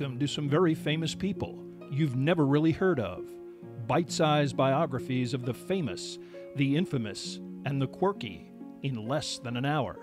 Welcome 0.00 0.18
to 0.20 0.26
some 0.26 0.48
very 0.48 0.74
famous 0.74 1.14
people 1.14 1.62
you've 1.90 2.16
never 2.16 2.46
really 2.46 2.72
heard 2.72 2.98
of. 2.98 3.22
Bite 3.86 4.10
sized 4.10 4.56
biographies 4.56 5.34
of 5.34 5.44
the 5.44 5.52
famous, 5.52 6.18
the 6.56 6.74
infamous, 6.74 7.38
and 7.66 7.82
the 7.82 7.86
quirky 7.86 8.50
in 8.82 9.06
less 9.06 9.36
than 9.36 9.58
an 9.58 9.66
hour. 9.66 9.98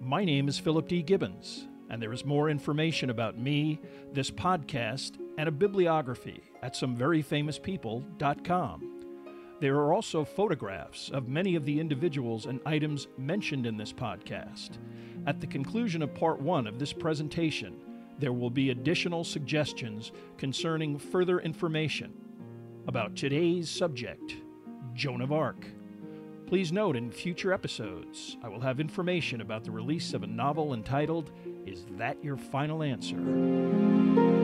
My 0.00 0.24
name 0.24 0.46
is 0.46 0.60
Philip 0.60 0.86
D. 0.86 1.02
Gibbons, 1.02 1.66
and 1.90 2.00
there 2.00 2.12
is 2.12 2.24
more 2.24 2.48
information 2.48 3.10
about 3.10 3.36
me, 3.36 3.80
this 4.12 4.30
podcast, 4.30 5.18
and 5.36 5.48
a 5.48 5.52
bibliography 5.52 6.40
at 6.62 6.74
someveryfamouspeople.com. 6.74 8.90
There 9.58 9.78
are 9.78 9.92
also 9.92 10.24
photographs 10.24 11.10
of 11.10 11.26
many 11.26 11.56
of 11.56 11.64
the 11.64 11.80
individuals 11.80 12.46
and 12.46 12.60
items 12.64 13.08
mentioned 13.18 13.66
in 13.66 13.78
this 13.78 13.92
podcast. 13.92 14.78
At 15.26 15.40
the 15.40 15.48
conclusion 15.48 16.02
of 16.02 16.14
part 16.14 16.40
one 16.40 16.68
of 16.68 16.78
this 16.78 16.92
presentation, 16.92 17.80
there 18.18 18.32
will 18.32 18.50
be 18.50 18.70
additional 18.70 19.24
suggestions 19.24 20.12
concerning 20.38 20.98
further 20.98 21.40
information 21.40 22.12
about 22.86 23.16
today's 23.16 23.68
subject, 23.70 24.36
Joan 24.94 25.20
of 25.20 25.32
Arc. 25.32 25.66
Please 26.46 26.70
note 26.72 26.94
in 26.94 27.10
future 27.10 27.52
episodes, 27.52 28.36
I 28.42 28.48
will 28.48 28.60
have 28.60 28.78
information 28.78 29.40
about 29.40 29.64
the 29.64 29.70
release 29.70 30.12
of 30.12 30.22
a 30.22 30.26
novel 30.26 30.74
entitled 30.74 31.32
Is 31.66 31.86
That 31.98 32.22
Your 32.22 32.36
Final 32.36 32.82
Answer? 32.82 34.43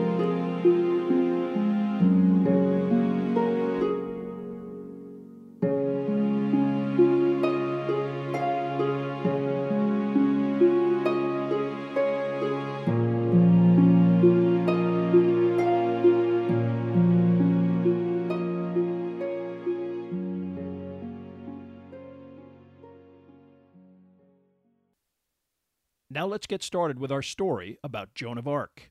Let's 26.41 26.47
get 26.47 26.63
started 26.63 26.97
with 26.97 27.11
our 27.11 27.21
story 27.21 27.77
about 27.83 28.15
Joan 28.15 28.39
of 28.39 28.47
Arc. 28.47 28.89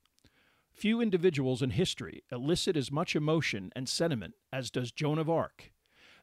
Few 0.71 1.01
individuals 1.01 1.63
in 1.63 1.71
history 1.71 2.23
elicit 2.31 2.77
as 2.77 2.93
much 2.93 3.17
emotion 3.17 3.73
and 3.75 3.89
sentiment 3.89 4.35
as 4.53 4.71
does 4.71 4.93
Joan 4.93 5.19
of 5.19 5.29
Arc. 5.29 5.73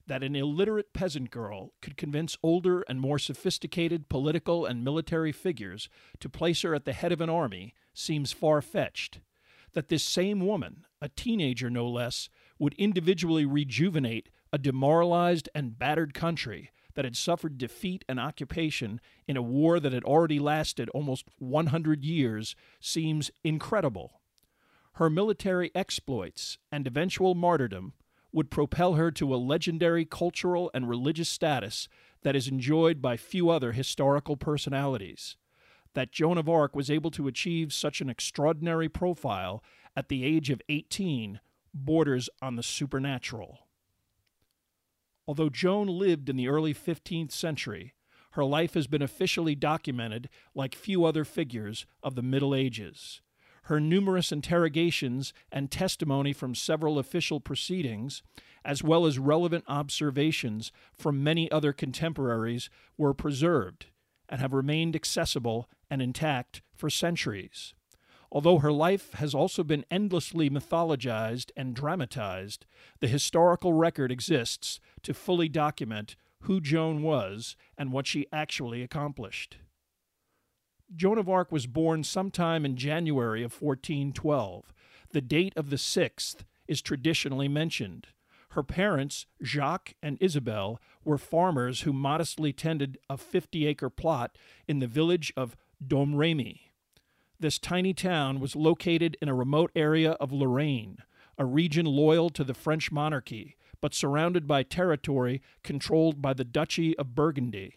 That 0.05 0.23
an 0.23 0.37
illiterate 0.37 0.93
peasant 0.93 1.29
girl 1.29 1.73
could 1.81 1.97
convince 1.97 2.37
older 2.41 2.85
and 2.87 3.01
more 3.01 3.19
sophisticated 3.19 4.07
political 4.07 4.65
and 4.65 4.85
military 4.85 5.33
figures 5.33 5.89
to 6.21 6.29
place 6.29 6.61
her 6.61 6.73
at 6.73 6.85
the 6.85 6.93
head 6.93 7.11
of 7.11 7.19
an 7.19 7.29
army 7.29 7.73
seems 7.93 8.31
far 8.31 8.61
fetched. 8.61 9.19
That 9.73 9.89
this 9.89 10.03
same 10.03 10.39
woman, 10.47 10.85
a 11.01 11.09
teenager 11.09 11.69
no 11.69 11.89
less, 11.89 12.29
would 12.57 12.73
individually 12.75 13.45
rejuvenate 13.45 14.29
a 14.53 14.57
demoralized 14.57 15.49
and 15.53 15.77
battered 15.77 16.13
country 16.13 16.71
that 16.97 17.05
had 17.05 17.15
suffered 17.15 17.59
defeat 17.59 18.03
and 18.09 18.19
occupation 18.19 18.99
in 19.27 19.37
a 19.37 19.41
war 19.41 19.79
that 19.79 19.93
had 19.93 20.03
already 20.03 20.39
lasted 20.39 20.89
almost 20.89 21.27
100 21.37 22.03
years 22.03 22.55
seems 22.79 23.29
incredible. 23.43 24.19
Her 24.93 25.07
military 25.07 25.69
exploits 25.75 26.57
and 26.71 26.87
eventual 26.87 27.35
martyrdom 27.35 27.93
would 28.31 28.49
propel 28.49 28.95
her 28.95 29.11
to 29.11 29.31
a 29.31 29.37
legendary 29.37 30.05
cultural 30.05 30.71
and 30.73 30.89
religious 30.89 31.29
status 31.29 31.87
that 32.23 32.35
is 32.35 32.47
enjoyed 32.47 32.99
by 32.99 33.15
few 33.15 33.51
other 33.51 33.73
historical 33.73 34.35
personalities. 34.35 35.37
That 35.93 36.11
Joan 36.11 36.39
of 36.39 36.49
Arc 36.49 36.75
was 36.75 36.89
able 36.89 37.11
to 37.11 37.27
achieve 37.27 37.73
such 37.73 38.01
an 38.01 38.09
extraordinary 38.09 38.89
profile 38.89 39.63
at 39.95 40.09
the 40.09 40.23
age 40.23 40.49
of 40.49 40.63
18 40.67 41.41
borders 41.75 42.27
on 42.41 42.55
the 42.55 42.63
supernatural. 42.63 43.66
Although 45.27 45.49
Joan 45.49 45.87
lived 45.87 46.29
in 46.29 46.37
the 46.37 46.47
early 46.47 46.73
15th 46.73 47.31
century, 47.31 47.93
her 48.31 48.45
life 48.45 48.75
has 48.75 48.87
been 48.87 49.01
officially 49.01 49.55
documented 49.55 50.29
like 50.55 50.73
few 50.73 51.03
other 51.03 51.25
figures 51.25 51.85
of 52.01 52.15
the 52.15 52.21
Middle 52.21 52.55
Ages. 52.55 53.21
Her 53.63 53.81
numerous 53.81 54.31
interrogations 54.31 55.33
and 55.51 55.69
testimony 55.69 56.31
from 56.31 56.55
several 56.55 56.97
official 56.97 57.41
proceedings, 57.41 58.23
as 58.63 58.81
well 58.81 59.05
as 59.05 59.19
relevant 59.19 59.65
observations 59.67 60.71
from 60.93 61.23
many 61.23 61.51
other 61.51 61.73
contemporaries, 61.73 62.69
were 62.97 63.13
preserved 63.13 63.87
and 64.29 64.39
have 64.39 64.53
remained 64.53 64.95
accessible 64.95 65.69
and 65.89 66.01
intact 66.01 66.61
for 66.73 66.89
centuries. 66.89 67.73
Although 68.31 68.59
her 68.59 68.71
life 68.71 69.13
has 69.13 69.33
also 69.33 69.63
been 69.63 69.85
endlessly 69.89 70.49
mythologized 70.49 71.51
and 71.55 71.73
dramatized, 71.73 72.65
the 72.99 73.07
historical 73.07 73.73
record 73.73 74.11
exists 74.11 74.79
to 75.03 75.13
fully 75.13 75.47
document 75.47 76.15
who 76.41 76.59
Joan 76.59 77.01
was 77.01 77.55
and 77.77 77.91
what 77.91 78.05
she 78.05 78.27
actually 78.31 78.83
accomplished. 78.83 79.57
Joan 80.95 81.17
of 81.17 81.29
Arc 81.29 81.51
was 81.51 81.67
born 81.67 82.03
sometime 82.03 82.65
in 82.65 82.77
January 82.77 83.43
of 83.43 83.61
1412. 83.61 84.73
The 85.11 85.21
date 85.21 85.53
of 85.55 85.69
the 85.69 85.77
sixth 85.77 86.45
is 86.67 86.81
traditionally 86.81 87.47
mentioned. 87.47 88.07
Her 88.51 88.63
parents, 88.63 89.25
Jacques 89.43 89.95
and 90.01 90.17
Isabel, 90.21 90.79
were 91.03 91.17
farmers 91.17 91.81
who 91.81 91.93
modestly 91.93 92.53
tended 92.53 92.97
a 93.09 93.17
50 93.17 93.67
acre 93.67 93.89
plot 93.89 94.37
in 94.67 94.79
the 94.79 94.87
village 94.87 95.33
of 95.35 95.57
Domremy. 95.85 96.66
This 97.39 97.59
tiny 97.59 97.93
town 97.93 98.39
was 98.39 98.55
located 98.55 99.15
in 99.21 99.29
a 99.29 99.35
remote 99.35 99.71
area 99.75 100.13
of 100.13 100.31
Lorraine, 100.31 100.97
a 101.37 101.45
region 101.45 101.85
loyal 101.85 102.31
to 102.31 102.43
the 102.43 102.55
French 102.55 102.91
monarchy, 102.91 103.55
but 103.79 103.93
surrounded 103.93 104.47
by 104.47 104.63
territory 104.63 105.43
controlled 105.63 106.19
by 106.19 106.33
the 106.33 106.43
Duchy 106.43 106.97
of 106.97 107.13
Burgundy. 107.13 107.75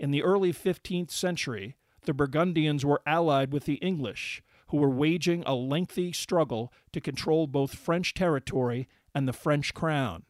In 0.00 0.10
the 0.10 0.24
early 0.24 0.52
15th 0.52 1.12
century, 1.12 1.76
the 2.04 2.14
Burgundians 2.14 2.84
were 2.84 3.00
allied 3.06 3.52
with 3.52 3.64
the 3.64 3.74
English, 3.74 4.42
who 4.68 4.78
were 4.78 4.90
waging 4.90 5.44
a 5.46 5.54
lengthy 5.54 6.12
struggle 6.12 6.72
to 6.90 7.00
control 7.00 7.46
both 7.46 7.76
French 7.76 8.12
territory 8.12 8.88
and 9.14 9.28
the 9.28 9.32
French 9.32 9.72
crown. 9.72 10.24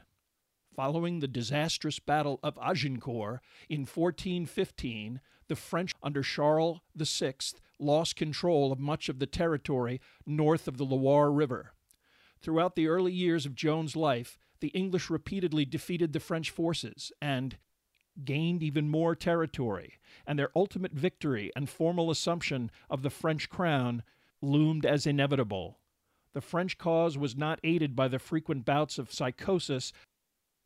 Following 0.75 1.21
the 1.21 1.29
disastrous 1.29 1.99
Battle 1.99 2.39
of 2.43 2.59
Agincourt 2.59 3.41
in 3.71 3.87
1415, 3.87 5.23
the 5.49 5.57
French 5.57 5.93
under 6.03 6.23
Charles 6.23 6.81
VI 6.95 7.35
lost 7.79 8.17
control 8.17 8.73
of 8.73 8.79
much 8.79 9.09
of 9.09 9.19
the 9.19 9.27
territory 9.27 10.01
north 10.27 10.67
of 10.69 10.79
the 10.79 10.85
Loire 10.85 11.31
River. 11.31 11.73
Throughout 12.41 12.77
the 12.77 12.89
early 12.89 13.13
years 13.13 13.47
of 13.47 13.55
Joan's 13.55 13.97
life, 13.97 14.39
the 14.61 14.69
English 14.69 15.11
repeatedly 15.11 15.65
defeated 15.65 16.13
the 16.13 16.21
French 16.21 16.51
forces 16.51 17.13
and 17.21 17.57
gained 18.25 18.63
even 18.63 18.89
more 18.89 19.15
territory, 19.15 19.95
and 20.27 20.39
their 20.39 20.51
ultimate 20.57 20.93
victory 20.93 21.51
and 21.55 21.69
formal 21.69 22.11
assumption 22.11 22.71
of 22.89 23.03
the 23.03 23.11
French 23.11 23.51
crown 23.51 24.03
loomed 24.41 24.87
as 24.87 25.07
inevitable. 25.07 25.79
The 26.33 26.41
French 26.41 26.79
cause 26.79 27.19
was 27.19 27.37
not 27.37 27.61
aided 27.65 27.95
by 27.95 28.09
the 28.09 28.19
frequent 28.19 28.65
bouts 28.65 28.99
of 28.99 29.13
psychosis 29.13 29.93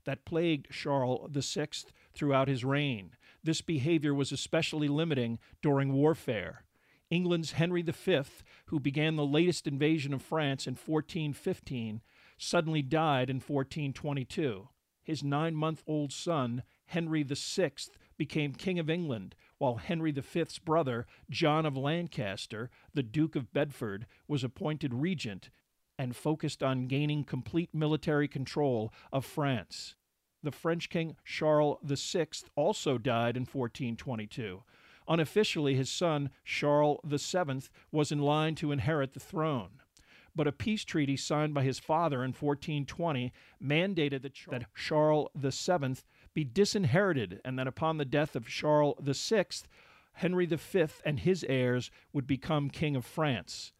that 0.04 0.24
plagued 0.24 0.70
Charles 0.70 1.30
VI 1.32 1.68
throughout 2.12 2.48
his 2.48 2.64
reign. 2.64 3.12
This 3.42 3.60
behavior 3.60 4.14
was 4.14 4.32
especially 4.32 4.88
limiting 4.88 5.38
during 5.62 5.92
warfare. 5.92 6.64
England's 7.10 7.52
Henry 7.52 7.82
V, 7.82 8.22
who 8.66 8.78
began 8.78 9.16
the 9.16 9.26
latest 9.26 9.66
invasion 9.66 10.14
of 10.14 10.22
France 10.22 10.66
in 10.66 10.74
1415, 10.74 12.02
suddenly 12.38 12.82
died 12.82 13.28
in 13.28 13.36
1422. 13.36 14.68
His 15.02 15.24
nine 15.24 15.56
month 15.56 15.82
old 15.88 16.12
son, 16.12 16.62
Henry 16.86 17.24
VI, 17.24 17.72
became 18.16 18.52
King 18.52 18.78
of 18.78 18.88
England, 18.88 19.34
while 19.58 19.76
Henry 19.76 20.12
V's 20.12 20.58
brother, 20.58 21.06
John 21.28 21.66
of 21.66 21.76
Lancaster, 21.76 22.70
the 22.94 23.02
Duke 23.02 23.34
of 23.34 23.52
Bedford, 23.52 24.06
was 24.28 24.44
appointed 24.44 24.94
regent 24.94 25.50
and 25.98 26.14
focused 26.14 26.62
on 26.62 26.86
gaining 26.86 27.24
complete 27.24 27.74
military 27.74 28.28
control 28.28 28.92
of 29.12 29.24
France. 29.24 29.96
The 30.42 30.52
French 30.52 30.88
King 30.88 31.16
Charles 31.24 31.78
VI 31.82 32.28
also 32.56 32.98
died 32.98 33.36
in 33.36 33.42
1422. 33.42 34.62
Unofficially, 35.10 35.74
his 35.74 35.90
son, 35.90 36.30
Charles 36.44 37.00
VII, 37.04 37.62
was 37.90 38.12
in 38.12 38.20
line 38.20 38.54
to 38.54 38.70
inherit 38.70 39.12
the 39.12 39.20
throne. 39.20 39.80
But 40.36 40.46
a 40.46 40.52
peace 40.52 40.84
treaty 40.84 41.16
signed 41.16 41.52
by 41.52 41.64
his 41.64 41.80
father 41.80 42.18
in 42.18 42.30
1420 42.30 43.32
mandated 43.60 44.22
that, 44.22 44.34
that 44.50 44.72
Charles 44.76 45.28
VII 45.34 45.96
be 46.32 46.44
disinherited, 46.44 47.40
and 47.44 47.58
that 47.58 47.66
upon 47.66 47.96
the 47.96 48.04
death 48.04 48.36
of 48.36 48.46
Charles 48.46 48.98
VI, 49.02 49.46
Henry 50.12 50.46
V 50.46 50.86
and 51.04 51.18
his 51.18 51.44
heirs 51.48 51.90
would 52.12 52.28
become 52.28 52.70
King 52.70 52.94
of 52.94 53.04
France. 53.04 53.72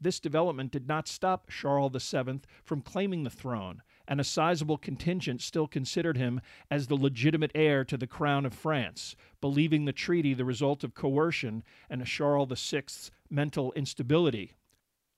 This 0.00 0.20
development 0.20 0.70
did 0.70 0.86
not 0.86 1.08
stop 1.08 1.50
Charles 1.50 2.10
VII 2.10 2.40
from 2.64 2.82
claiming 2.82 3.24
the 3.24 3.30
throne, 3.30 3.82
and 4.08 4.20
a 4.20 4.24
sizable 4.24 4.78
contingent 4.78 5.42
still 5.42 5.68
considered 5.68 6.16
him 6.16 6.40
as 6.70 6.86
the 6.86 6.96
legitimate 6.96 7.52
heir 7.54 7.84
to 7.84 7.98
the 7.98 8.06
crown 8.06 8.46
of 8.46 8.54
France, 8.54 9.14
believing 9.40 9.84
the 9.84 9.92
treaty 9.92 10.32
the 10.32 10.46
result 10.46 10.82
of 10.82 10.94
coercion 10.94 11.62
and 11.90 12.04
Charles 12.06 12.48
VI's 12.48 13.10
mental 13.28 13.70
instability. 13.74 14.54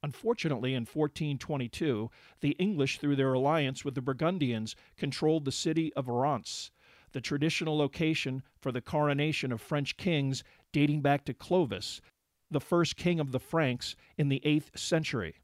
Unfortunately, 0.03 0.75
in 0.75 0.83
1422, 0.83 2.11
the 2.41 2.57
English, 2.59 2.99
through 2.99 3.17
their 3.17 3.33
alliance 3.33 3.85
with 3.85 3.95
the 3.95 4.03
Burgundians, 4.03 4.75
controlled 4.97 5.45
the 5.45 5.53
city 5.53 5.93
of 5.95 6.09
Reims, 6.09 6.73
the 7.13 7.21
traditional 7.21 7.77
location 7.77 8.43
for 8.59 8.73
the 8.73 8.81
coronation 8.81 9.53
of 9.53 9.61
French 9.61 9.97
kings 9.97 10.43
dating 10.73 11.01
back 11.01 11.25
to 11.27 11.35
Clovis, 11.35 12.01
the 12.51 12.61
first 12.61 12.97
king 12.97 13.21
of 13.21 13.31
the 13.31 13.39
Franks 13.39 13.95
in 14.17 14.29
the 14.29 14.41
8th 14.45 14.77
century. 14.77 15.37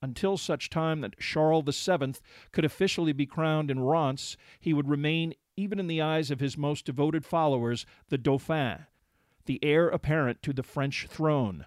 Until 0.00 0.36
such 0.36 0.70
time 0.70 1.00
that 1.00 1.18
Charles 1.18 1.64
VII 1.64 2.14
could 2.52 2.64
officially 2.64 3.12
be 3.12 3.26
crowned 3.26 3.70
in 3.70 3.80
Reims, 3.80 4.36
he 4.60 4.72
would 4.72 4.88
remain, 4.88 5.34
even 5.56 5.80
in 5.80 5.88
the 5.88 6.00
eyes 6.00 6.30
of 6.30 6.40
his 6.40 6.56
most 6.56 6.84
devoted 6.84 7.24
followers, 7.24 7.84
the 8.08 8.18
Dauphin, 8.18 8.86
the 9.46 9.58
heir 9.62 9.88
apparent 9.88 10.42
to 10.42 10.52
the 10.52 10.62
French 10.62 11.06
throne. 11.08 11.66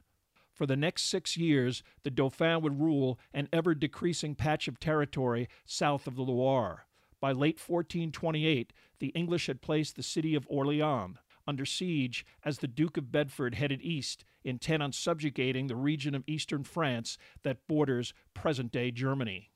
For 0.54 0.66
the 0.66 0.78
next 0.78 1.04
six 1.04 1.36
years, 1.36 1.84
the 2.04 2.12
Dauphin 2.12 2.62
would 2.62 2.80
rule 2.80 3.20
an 3.34 3.50
ever 3.52 3.76
decreasing 3.76 4.36
patch 4.36 4.68
of 4.68 4.80
territory 4.80 5.50
south 5.66 6.08
of 6.08 6.16
the 6.16 6.22
Loire. 6.22 6.86
By 7.20 7.32
late 7.32 7.60
1428, 7.60 8.72
the 9.00 9.08
English 9.08 9.48
had 9.48 9.62
placed 9.62 9.96
the 9.96 10.04
city 10.04 10.36
of 10.36 10.48
Orleans 10.50 11.18
under 11.52 11.66
siege 11.66 12.26
as 12.46 12.60
the 12.60 12.68
Duke 12.68 12.96
of 12.96 13.12
Bedford 13.12 13.56
headed 13.56 13.82
east, 13.82 14.24
intent 14.46 14.82
on 14.82 14.94
subjugating 14.94 15.68
the 15.68 15.76
region 15.76 16.16
of 16.16 16.24
eastern 16.26 16.64
France 16.64 17.18
that 17.44 17.68
borders 17.68 18.14
present 18.34 18.72
day 18.72 18.90
Germany. 18.90 19.50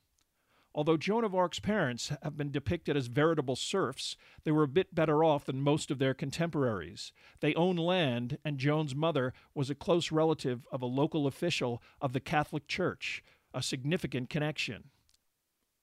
Although 0.73 0.97
Joan 0.97 1.23
of 1.23 1.33
Arc's 1.33 1.61
parents 1.61 2.11
have 2.21 2.35
been 2.35 2.51
depicted 2.51 2.97
as 2.97 3.07
veritable 3.07 3.55
serfs, 3.55 4.17
they 4.43 4.51
were 4.51 4.63
a 4.63 4.67
bit 4.67 4.93
better 4.93 5.23
off 5.23 5.45
than 5.45 5.61
most 5.61 5.89
of 5.89 5.99
their 5.99 6.13
contemporaries. 6.13 7.13
They 7.39 7.55
owned 7.55 7.79
land, 7.79 8.39
and 8.43 8.57
Joan's 8.57 8.93
mother 8.93 9.33
was 9.53 9.69
a 9.69 9.75
close 9.75 10.11
relative 10.11 10.67
of 10.73 10.81
a 10.81 10.85
local 10.85 11.27
official 11.27 11.81
of 12.01 12.11
the 12.11 12.19
Catholic 12.19 12.67
Church, 12.67 13.23
a 13.53 13.63
significant 13.63 14.29
connection. 14.29 14.89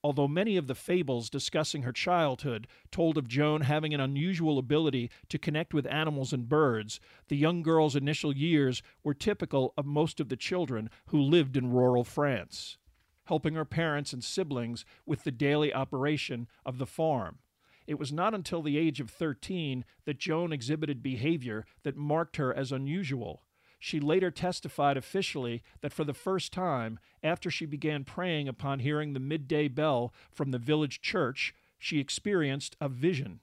Although 0.04 0.28
many 0.28 0.56
of 0.56 0.66
the 0.66 0.74
fables 0.74 1.30
discussing 1.30 1.82
her 1.82 1.92
childhood 1.92 2.66
told 2.90 3.16
of 3.16 3.28
Joan 3.28 3.62
having 3.62 3.94
an 3.94 4.00
unusual 4.00 4.58
ability 4.58 5.10
to 5.28 5.38
connect 5.38 5.72
with 5.72 5.86
animals 5.86 6.32
and 6.32 6.48
birds, 6.48 6.98
the 7.28 7.36
young 7.36 7.62
girl's 7.62 7.94
initial 7.94 8.36
years 8.36 8.82
were 9.04 9.14
typical 9.14 9.72
of 9.76 9.86
most 9.86 10.18
of 10.18 10.28
the 10.28 10.36
children 10.36 10.90
who 11.06 11.20
lived 11.20 11.56
in 11.56 11.70
rural 11.70 12.04
France 12.04 12.78
helping 13.26 13.54
her 13.54 13.64
parents 13.64 14.12
and 14.12 14.22
siblings 14.22 14.84
with 15.06 15.24
the 15.24 15.30
daily 15.30 15.72
operation 15.72 16.48
of 16.66 16.78
the 16.78 16.86
farm. 16.86 17.38
It 17.86 17.98
was 17.98 18.12
not 18.12 18.34
until 18.34 18.62
the 18.62 18.78
age 18.78 19.00
of 19.00 19.10
13 19.10 19.84
that 20.04 20.18
Joan 20.18 20.52
exhibited 20.52 21.02
behavior 21.02 21.64
that 21.82 21.96
marked 21.96 22.36
her 22.36 22.54
as 22.54 22.72
unusual. 22.72 23.42
She 23.84 23.98
later 23.98 24.30
testified 24.30 24.96
officially 24.96 25.64
that 25.80 25.92
for 25.92 26.04
the 26.04 26.14
first 26.14 26.52
time, 26.52 27.00
after 27.20 27.50
she 27.50 27.66
began 27.66 28.04
praying 28.04 28.46
upon 28.46 28.78
hearing 28.78 29.12
the 29.12 29.18
midday 29.18 29.66
bell 29.66 30.14
from 30.30 30.52
the 30.52 30.58
village 30.58 31.00
church, 31.00 31.52
she 31.80 31.98
experienced 31.98 32.76
a 32.80 32.88
vision. 32.88 33.40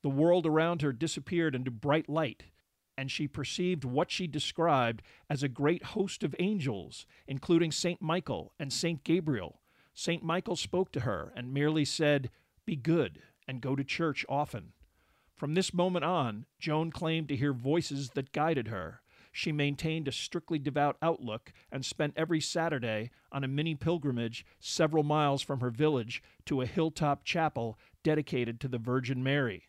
The 0.00 0.08
world 0.08 0.46
around 0.46 0.80
her 0.80 0.94
disappeared 0.94 1.54
into 1.54 1.70
bright 1.70 2.08
light 2.08 2.44
and 2.96 3.10
she 3.10 3.28
perceived 3.28 3.84
what 3.84 4.10
she 4.10 4.26
described 4.26 5.02
as 5.28 5.42
a 5.42 5.48
great 5.48 5.84
host 5.84 6.22
of 6.22 6.34
angels, 6.38 7.04
including 7.26 7.70
St. 7.70 8.00
Michael 8.00 8.54
and 8.58 8.72
St. 8.72 9.04
Gabriel. 9.04 9.60
St. 9.92 10.22
Michael 10.22 10.56
spoke 10.56 10.90
to 10.92 11.00
her 11.00 11.34
and 11.36 11.52
merely 11.52 11.84
said, 11.84 12.30
Be 12.64 12.76
good 12.76 13.20
and 13.46 13.60
go 13.60 13.76
to 13.76 13.84
church 13.84 14.24
often. 14.26 14.72
From 15.34 15.52
this 15.52 15.74
moment 15.74 16.06
on, 16.06 16.46
Joan 16.58 16.90
claimed 16.90 17.28
to 17.28 17.36
hear 17.36 17.52
voices 17.52 18.10
that 18.14 18.32
guided 18.32 18.68
her. 18.68 19.02
She 19.34 19.50
maintained 19.50 20.06
a 20.06 20.12
strictly 20.12 20.58
devout 20.58 20.98
outlook 21.00 21.54
and 21.70 21.84
spent 21.84 22.12
every 22.16 22.40
Saturday 22.40 23.10
on 23.32 23.42
a 23.42 23.48
mini 23.48 23.74
pilgrimage 23.74 24.44
several 24.60 25.02
miles 25.02 25.40
from 25.40 25.60
her 25.60 25.70
village 25.70 26.22
to 26.44 26.60
a 26.60 26.66
hilltop 26.66 27.24
chapel 27.24 27.78
dedicated 28.02 28.60
to 28.60 28.68
the 28.68 28.78
Virgin 28.78 29.22
Mary. 29.22 29.68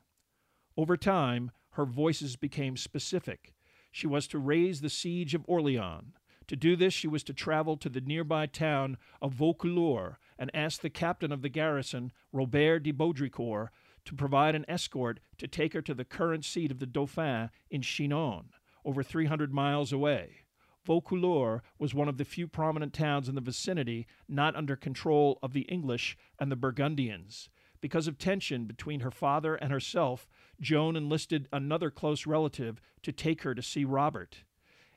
Over 0.76 0.98
time, 0.98 1.52
her 1.72 1.86
voices 1.86 2.36
became 2.36 2.76
specific. 2.76 3.54
She 3.90 4.06
was 4.06 4.28
to 4.28 4.38
raise 4.38 4.82
the 4.82 4.90
siege 4.90 5.34
of 5.34 5.46
Orleans. 5.48 6.14
To 6.48 6.58
do 6.58 6.76
this, 6.76 6.94
she 6.94 7.08
was 7.08 7.24
to 7.24 7.34
travel 7.34 7.78
to 7.78 7.88
the 7.88 8.02
nearby 8.02 8.48
town 8.48 8.98
of 9.22 9.34
Vaucouleurs 9.34 10.18
and 10.38 10.52
ask 10.54 10.82
the 10.82 10.90
captain 10.90 11.32
of 11.32 11.42
the 11.42 11.48
garrison, 11.48 12.12
Robert 12.34 12.80
de 12.80 12.92
Baudricourt, 12.92 13.70
to 14.04 14.14
provide 14.14 14.56
an 14.56 14.66
escort 14.68 15.22
to 15.38 15.48
take 15.48 15.72
her 15.72 15.82
to 15.82 15.94
the 15.94 16.04
current 16.04 16.44
seat 16.44 16.70
of 16.70 16.80
the 16.80 16.86
Dauphin 16.86 17.50
in 17.70 17.82
Chinon, 17.82 18.50
over 18.86 19.04
300 19.04 19.54
miles 19.54 19.92
away. 19.92 20.44
Vaucouleurs 20.86 21.62
was 21.80 21.94
one 21.94 22.10
of 22.10 22.18
the 22.18 22.26
few 22.26 22.48
prominent 22.48 22.94
towns 22.94 23.30
in 23.30 23.36
the 23.36 23.42
vicinity 23.42 24.06
not 24.28 24.56
under 24.56 24.76
control 24.76 25.40
of 25.42 25.54
the 25.54 25.62
English 25.62 26.18
and 26.40 26.52
the 26.52 26.56
Burgundians. 26.56 27.50
Because 27.80 28.08
of 28.08 28.18
tension 28.18 28.66
between 28.66 29.02
her 29.02 29.12
father 29.12 29.56
and 29.56 29.72
herself, 29.72 30.28
Joan 30.60 30.96
enlisted 30.96 31.48
another 31.52 31.90
close 31.90 32.26
relative 32.26 32.82
to 33.02 33.12
take 33.12 33.44
her 33.44 33.54
to 33.54 33.62
see 33.62 33.86
Robert. 33.86 34.44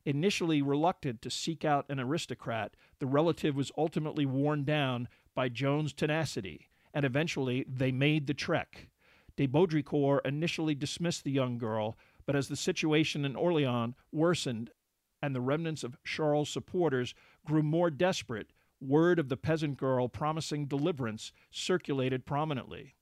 Initially 0.05 0.62
reluctant 0.62 1.21
to 1.23 1.31
seek 1.31 1.65
out 1.65 1.87
an 1.88 1.99
aristocrat, 1.99 2.77
the 3.00 3.06
relative 3.06 3.56
was 3.56 3.73
ultimately 3.77 4.25
worn 4.25 4.65
down 4.65 5.09
by 5.35 5.49
Joan's 5.49 5.93
tenacity, 5.93 6.69
and 6.94 7.05
eventually 7.05 7.65
they 7.69 7.91
made 7.91 8.29
the 8.29 8.35
trek. 8.35 8.88
De 9.37 9.47
Baudricourt 9.47 10.25
initially 10.25 10.75
dismissed 10.75 11.25
the 11.25 11.33
young 11.33 11.59
girl, 11.59 11.99
but 12.26 12.37
as 12.37 12.49
the 12.49 12.56
situation 12.56 13.25
in 13.25 13.37
Orleans 13.37 13.94
worsened 14.12 14.70
and 15.23 15.35
the 15.35 15.40
remnants 15.40 15.85
of 15.85 16.02
Charles' 16.04 16.50
supporters 16.50 17.14
grew 17.45 17.62
more 17.62 17.90
desperate, 17.90 18.52
word 18.80 19.18
of 19.18 19.28
the 19.28 19.37
peasant 19.37 19.78
girl 19.78 20.09
promising 20.09 20.66
deliverance 20.66 21.33
circulated 21.50 22.26
prominently. 22.26 22.95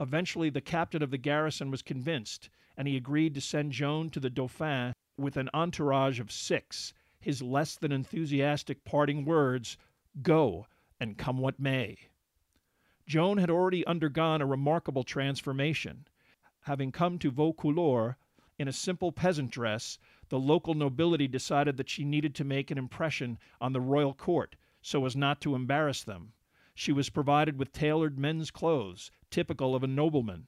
Eventually, 0.00 0.50
the 0.50 0.60
captain 0.60 1.02
of 1.02 1.10
the 1.10 1.18
garrison 1.18 1.70
was 1.70 1.82
convinced, 1.82 2.50
and 2.76 2.88
he 2.88 2.96
agreed 2.96 3.34
to 3.34 3.40
send 3.40 3.72
Joan 3.72 4.10
to 4.10 4.20
the 4.20 4.30
Dauphin 4.30 4.94
with 5.16 5.36
an 5.36 5.50
entourage 5.54 6.18
of 6.18 6.32
six, 6.32 6.92
his 7.20 7.42
less 7.42 7.76
than 7.76 7.92
enthusiastic 7.92 8.84
parting 8.84 9.24
words 9.24 9.76
Go, 10.22 10.66
and 10.98 11.16
come 11.16 11.38
what 11.38 11.60
may. 11.60 11.96
Joan 13.06 13.38
had 13.38 13.50
already 13.50 13.86
undergone 13.86 14.40
a 14.40 14.46
remarkable 14.46 15.04
transformation. 15.04 16.06
Having 16.62 16.92
come 16.92 17.18
to 17.18 17.30
Vaucouleurs 17.30 18.16
in 18.62 18.68
a 18.68 18.72
simple 18.72 19.10
peasant 19.10 19.50
dress, 19.50 19.98
the 20.28 20.38
local 20.38 20.74
nobility 20.74 21.26
decided 21.26 21.76
that 21.76 21.90
she 21.90 22.04
needed 22.04 22.32
to 22.36 22.44
make 22.44 22.70
an 22.70 22.78
impression 22.78 23.36
on 23.60 23.72
the 23.72 23.80
royal 23.80 24.14
court 24.14 24.54
so 24.80 25.04
as 25.04 25.16
not 25.16 25.40
to 25.40 25.56
embarrass 25.56 26.04
them. 26.04 26.32
She 26.72 26.92
was 26.92 27.10
provided 27.10 27.58
with 27.58 27.72
tailored 27.72 28.20
men's 28.20 28.52
clothes, 28.52 29.10
typical 29.30 29.74
of 29.74 29.82
a 29.82 29.88
nobleman. 29.88 30.46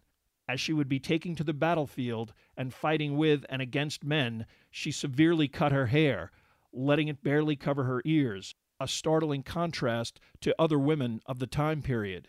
As 0.49 0.61
she 0.61 0.73
would 0.73 0.89
be 0.89 1.01
taking 1.01 1.35
to 1.35 1.43
the 1.43 1.53
battlefield 1.53 2.33
and 2.57 2.73
fighting 2.73 3.17
with 3.17 3.45
and 3.49 3.61
against 3.61 4.05
men, 4.05 4.47
she 4.71 4.93
severely 4.93 5.49
cut 5.49 5.73
her 5.73 5.87
hair, 5.87 6.31
letting 6.73 7.09
it 7.09 7.25
barely 7.25 7.57
cover 7.57 7.83
her 7.83 8.01
ears, 8.05 8.55
a 8.79 8.87
startling 8.87 9.43
contrast 9.43 10.21
to 10.41 10.55
other 10.57 10.79
women 10.79 11.21
of 11.27 11.41
the 11.41 11.49
time 11.49 11.83
period. 11.83 12.29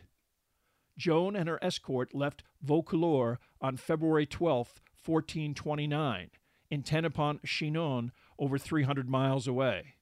Joan 0.97 1.35
and 1.35 1.47
her 1.47 1.63
escort 1.63 2.15
left 2.15 2.43
Vaucouleurs 2.65 3.37
on 3.61 3.77
February 3.77 4.25
12, 4.25 4.81
1429, 5.05 6.29
intent 6.69 7.05
upon 7.05 7.39
Chinon, 7.45 8.11
over 8.39 8.57
300 8.57 9.09
miles 9.09 9.47
away. 9.47 9.95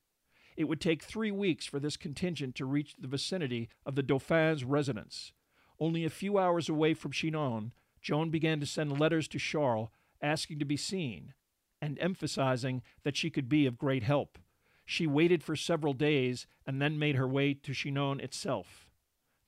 It 0.55 0.65
would 0.65 0.81
take 0.81 1.03
three 1.03 1.31
weeks 1.31 1.65
for 1.65 1.79
this 1.79 1.97
contingent 1.97 2.55
to 2.55 2.65
reach 2.65 2.95
the 2.97 3.07
vicinity 3.07 3.69
of 3.85 3.95
the 3.95 4.03
Dauphin's 4.03 4.63
residence. 4.63 5.33
Only 5.79 6.05
a 6.05 6.09
few 6.09 6.37
hours 6.37 6.69
away 6.69 6.93
from 6.93 7.11
Chinon, 7.11 7.71
Joan 8.01 8.29
began 8.29 8.59
to 8.59 8.65
send 8.65 8.99
letters 8.99 9.27
to 9.29 9.39
Charles 9.39 9.89
asking 10.21 10.59
to 10.59 10.65
be 10.65 10.77
seen 10.77 11.33
and 11.81 11.99
emphasizing 11.99 12.81
that 13.03 13.17
she 13.17 13.29
could 13.29 13.49
be 13.49 13.65
of 13.65 13.77
great 13.77 14.03
help. 14.03 14.37
She 14.85 15.07
waited 15.07 15.43
for 15.43 15.55
several 15.55 15.93
days 15.93 16.45
and 16.65 16.81
then 16.81 16.99
made 16.99 17.15
her 17.15 17.27
way 17.27 17.53
to 17.53 17.73
Chinon 17.73 18.19
itself. 18.19 18.87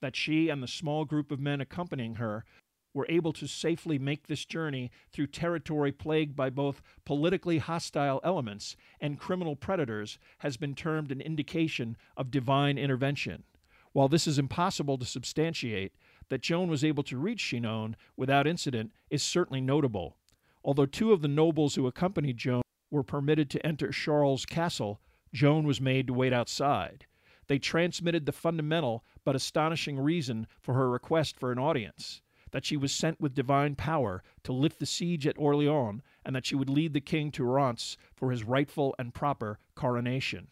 That 0.01 0.15
she 0.15 0.49
and 0.49 0.61
the 0.61 0.67
small 0.67 1.05
group 1.05 1.31
of 1.31 1.39
men 1.39 1.61
accompanying 1.61 2.15
her 2.15 2.43
were 2.95 3.05
able 3.09 3.33
to 3.33 3.45
safely 3.45 3.99
make 3.99 4.25
this 4.25 4.45
journey 4.45 4.89
through 5.11 5.27
territory 5.27 5.91
plagued 5.91 6.33
by 6.33 6.49
both 6.49 6.81
politically 7.03 7.57
hostile 7.57 8.21
elements 8.23 8.77
and 9.01 9.19
criminal 9.19 9.55
predators 9.55 10.17
has 10.39 10.55
been 10.55 10.73
termed 10.73 11.11
an 11.11 11.19
indication 11.19 11.97
of 12.15 12.31
divine 12.31 12.77
intervention. 12.77 13.43
While 13.91 14.07
this 14.07 14.25
is 14.25 14.39
impossible 14.39 14.97
to 14.97 15.05
substantiate, 15.05 15.93
that 16.29 16.41
Joan 16.41 16.69
was 16.69 16.85
able 16.85 17.03
to 17.03 17.17
reach 17.17 17.41
Chinon 17.41 17.97
without 18.15 18.47
incident 18.47 18.93
is 19.09 19.21
certainly 19.21 19.61
notable. 19.61 20.15
Although 20.63 20.85
two 20.85 21.11
of 21.11 21.21
the 21.21 21.27
nobles 21.27 21.75
who 21.75 21.87
accompanied 21.87 22.37
Joan 22.37 22.61
were 22.89 23.03
permitted 23.03 23.49
to 23.51 23.65
enter 23.65 23.91
Charles' 23.91 24.45
castle, 24.45 25.01
Joan 25.33 25.67
was 25.67 25.81
made 25.81 26.07
to 26.07 26.13
wait 26.13 26.31
outside. 26.31 27.05
They 27.47 27.59
transmitted 27.59 28.25
the 28.25 28.31
fundamental 28.31 29.03
but 29.25 29.35
astonishing 29.35 29.99
reason 29.99 30.47
for 30.61 30.73
her 30.75 30.89
request 30.89 31.37
for 31.37 31.51
an 31.51 31.59
audience 31.59 32.21
that 32.55 32.63
she 32.63 32.77
was 32.77 32.93
sent 32.93 33.19
with 33.19 33.35
divine 33.35 33.75
power 33.75 34.23
to 34.41 34.53
lift 34.53 34.79
the 34.79 34.85
siege 34.85 35.27
at 35.27 35.37
Orleans, 35.37 36.01
and 36.23 36.33
that 36.33 36.45
she 36.45 36.55
would 36.55 36.69
lead 36.69 36.93
the 36.93 37.01
king 37.01 37.29
to 37.31 37.43
Reims 37.43 37.97
for 38.15 38.31
his 38.31 38.45
rightful 38.45 38.95
and 38.97 39.13
proper 39.13 39.59
coronation. 39.75 40.47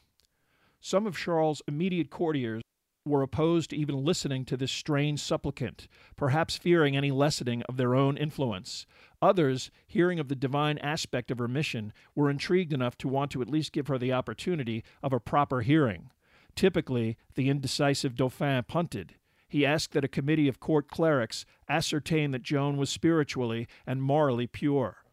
Some 0.81 1.07
of 1.07 1.17
Charles' 1.17 1.61
immediate 1.65 2.09
courtiers 2.09 2.61
were 3.05 3.21
opposed 3.21 3.69
to 3.69 3.77
even 3.77 4.03
listening 4.03 4.43
to 4.43 4.57
this 4.57 4.69
strange 4.69 5.21
supplicant, 5.21 5.87
perhaps 6.17 6.57
fearing 6.57 6.97
any 6.97 7.09
lessening 7.09 7.63
of 7.69 7.77
their 7.77 7.95
own 7.95 8.17
influence. 8.17 8.85
Others, 9.21 9.71
hearing 9.87 10.19
of 10.19 10.27
the 10.27 10.35
divine 10.35 10.79
aspect 10.79 11.31
of 11.31 11.37
her 11.37 11.47
mission, 11.47 11.93
were 12.15 12.29
intrigued 12.29 12.73
enough 12.73 12.97
to 12.97 13.07
want 13.07 13.31
to 13.31 13.41
at 13.41 13.49
least 13.49 13.71
give 13.71 13.87
her 13.87 13.97
the 13.97 14.11
opportunity 14.11 14.83
of 15.01 15.13
a 15.13 15.21
proper 15.21 15.61
hearing. 15.61 16.09
Typically, 16.53 17.15
the 17.35 17.47
indecisive 17.49 18.17
Dauphin 18.17 18.65
punted. 18.67 19.15
He 19.53 19.67
asked 19.67 19.91
that 19.91 20.03
a 20.03 20.07
committee 20.07 20.47
of 20.47 20.59
court 20.59 20.87
clerics 20.87 21.45
ascertain 21.69 22.31
that 22.31 22.41
Joan 22.41 22.75
was 22.75 22.89
spiritually 22.89 23.67
and 23.85 24.01
morally 24.01 24.47
pure. 24.47 25.03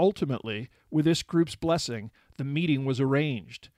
Ultimately, 0.00 0.70
with 0.90 1.04
this 1.04 1.22
group's 1.22 1.54
blessing, 1.54 2.10
the 2.36 2.42
meeting 2.42 2.84
was 2.84 2.98
arranged. 2.98 3.68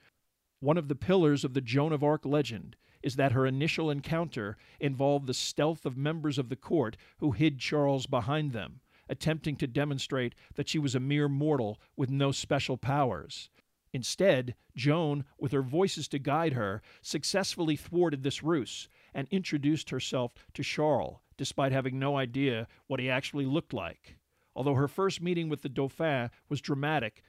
One 0.60 0.78
of 0.78 0.88
the 0.88 0.94
pillars 0.94 1.44
of 1.44 1.52
the 1.52 1.60
Joan 1.60 1.92
of 1.92 2.02
Arc 2.02 2.24
legend 2.24 2.76
is 3.02 3.16
that 3.16 3.32
her 3.32 3.44
initial 3.44 3.90
encounter 3.90 4.56
involved 4.80 5.26
the 5.26 5.34
stealth 5.34 5.84
of 5.84 5.94
members 5.94 6.38
of 6.38 6.48
the 6.48 6.56
court 6.56 6.96
who 7.18 7.32
hid 7.32 7.58
Charles 7.58 8.06
behind 8.06 8.52
them, 8.52 8.80
attempting 9.10 9.56
to 9.56 9.66
demonstrate 9.66 10.34
that 10.54 10.70
she 10.70 10.78
was 10.78 10.94
a 10.94 11.00
mere 11.00 11.28
mortal 11.28 11.78
with 11.96 12.08
no 12.08 12.32
special 12.32 12.78
powers. 12.78 13.50
Instead, 13.92 14.54
Joan, 14.74 15.26
with 15.38 15.52
her 15.52 15.60
voices 15.60 16.08
to 16.08 16.18
guide 16.18 16.54
her, 16.54 16.80
successfully 17.02 17.76
thwarted 17.76 18.22
this 18.22 18.42
ruse 18.42 18.88
and 19.14 19.28
introduced 19.30 19.90
herself 19.90 20.32
to 20.54 20.62
Charles, 20.62 21.18
despite 21.36 21.72
having 21.72 21.98
no 21.98 22.16
idea 22.16 22.66
what 22.86 23.00
he 23.00 23.08
actually 23.08 23.46
looked 23.46 23.72
like. 23.72 24.16
Although 24.56 24.74
her 24.74 24.88
first 24.88 25.20
meeting 25.20 25.48
with 25.48 25.62
the 25.62 25.68
Dauphin 25.68 26.30
was 26.48 26.60
dramatic, 26.60 27.22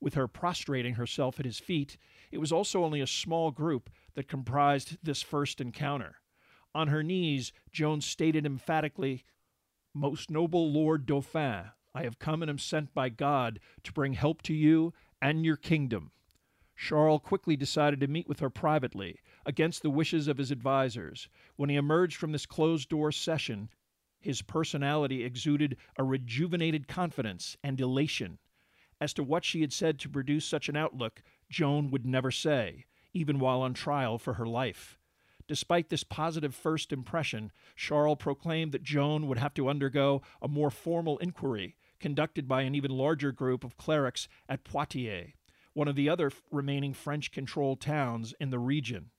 with 0.00 0.14
her 0.14 0.28
prostrating 0.28 0.94
herself 0.94 1.38
at 1.38 1.46
his 1.46 1.58
feet, 1.58 1.96
it 2.30 2.38
was 2.38 2.52
also 2.52 2.84
only 2.84 3.00
a 3.00 3.06
small 3.06 3.50
group 3.50 3.90
that 4.14 4.28
comprised 4.28 4.98
this 5.02 5.22
first 5.22 5.60
encounter. 5.60 6.16
On 6.74 6.88
her 6.88 7.02
knees, 7.02 7.52
Joan 7.72 8.00
stated 8.00 8.44
emphatically, 8.44 9.24
Most 9.94 10.30
noble 10.30 10.70
Lord 10.70 11.06
Dauphin, 11.06 11.70
I 11.94 12.02
have 12.02 12.18
come 12.18 12.42
and 12.42 12.50
am 12.50 12.58
sent 12.58 12.92
by 12.92 13.08
God 13.08 13.58
to 13.84 13.92
bring 13.92 14.12
help 14.12 14.42
to 14.42 14.52
you 14.52 14.92
and 15.22 15.46
your 15.46 15.56
kingdom. 15.56 16.10
Charles 16.76 17.22
quickly 17.24 17.56
decided 17.56 18.00
to 18.00 18.06
meet 18.06 18.28
with 18.28 18.40
her 18.40 18.50
privately, 18.50 19.20
against 19.46 19.82
the 19.82 19.90
wishes 19.90 20.28
of 20.28 20.36
his 20.36 20.52
advisers. 20.52 21.28
When 21.54 21.70
he 21.70 21.76
emerged 21.76 22.16
from 22.16 22.32
this 22.32 22.44
closed 22.44 22.88
door 22.90 23.12
session, 23.12 23.70
his 24.20 24.42
personality 24.42 25.22
exuded 25.24 25.76
a 25.96 26.04
rejuvenated 26.04 26.88
confidence 26.88 27.56
and 27.62 27.80
elation. 27.80 28.38
As 29.00 29.14
to 29.14 29.22
what 29.22 29.44
she 29.44 29.60
had 29.60 29.72
said 29.72 29.98
to 30.00 30.08
produce 30.08 30.44
such 30.44 30.68
an 30.68 30.76
outlook, 30.76 31.22
Joan 31.48 31.90
would 31.90 32.04
never 32.04 32.30
say, 32.30 32.86
even 33.14 33.38
while 33.38 33.62
on 33.62 33.72
trial 33.72 34.18
for 34.18 34.34
her 34.34 34.46
life. 34.46 34.98
Despite 35.48 35.90
this 35.90 36.02
positive 36.02 36.54
first 36.54 36.92
impression, 36.92 37.52
Charles 37.76 38.18
proclaimed 38.18 38.72
that 38.72 38.82
Joan 38.82 39.28
would 39.28 39.38
have 39.38 39.54
to 39.54 39.68
undergo 39.68 40.22
a 40.42 40.48
more 40.48 40.70
formal 40.72 41.18
inquiry 41.18 41.76
conducted 42.00 42.48
by 42.48 42.62
an 42.62 42.74
even 42.74 42.90
larger 42.90 43.30
group 43.30 43.62
of 43.62 43.76
clerics 43.76 44.28
at 44.48 44.64
Poitiers, 44.64 45.34
one 45.72 45.88
of 45.88 45.94
the 45.94 46.08
other 46.08 46.32
remaining 46.50 46.92
French 46.92 47.30
controlled 47.30 47.80
towns 47.80 48.34
in 48.40 48.50
the 48.50 48.58
region. 48.58 49.10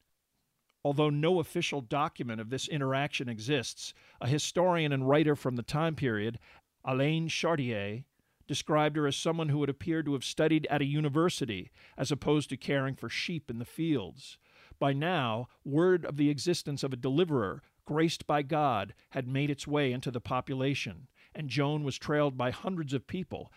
Although 0.84 1.10
no 1.10 1.39
official 1.39 1.81
document 1.81 2.39
of 2.39 2.50
this 2.50 2.67
interaction 2.67 3.27
exists, 3.27 3.93
a 4.22 4.27
historian 4.27 4.91
and 4.91 5.07
writer 5.07 5.36
from 5.36 5.55
the 5.55 5.63
time 5.63 5.96
period, 5.96 6.39
Alain 6.86 7.27
Chartier, 7.27 8.03
described 8.48 8.96
her 8.96 9.05
as 9.05 9.15
someone 9.15 9.50
who 9.50 9.57
would 9.60 9.69
appear 9.69 10.01
to 10.01 10.13
have 10.13 10.24
studied 10.24 10.65
at 10.69 10.81
a 10.81 10.86
university 10.86 11.72
as 11.98 12.12
opposed 12.12 12.50
to 12.50 12.57
caring 12.57 12.96
for 12.96 13.10
sheep 13.10 13.50
in 13.50 13.60
the 13.60 13.65
fields. 13.65 14.38
By 14.79 14.93
now, 14.93 15.48
word 15.65 16.05
of 16.05 16.17
the 16.17 16.29
existence 16.29 16.84
of 16.84 16.93
a 16.93 16.98
deliverer, 16.98 17.62
graced 17.86 18.25
by 18.25 18.43
God, 18.43 18.93
had 19.10 19.27
made 19.27 19.50
its 19.50 19.67
way 19.67 19.91
into 19.91 20.12
the 20.12 20.22
population, 20.22 21.07
and 21.36 21.50
Joan 21.50 21.84
was 21.84 21.98
trailed 21.98 22.38
by 22.38 22.51
hundreds 22.51 22.93
of 22.93 23.07
people 23.07 23.51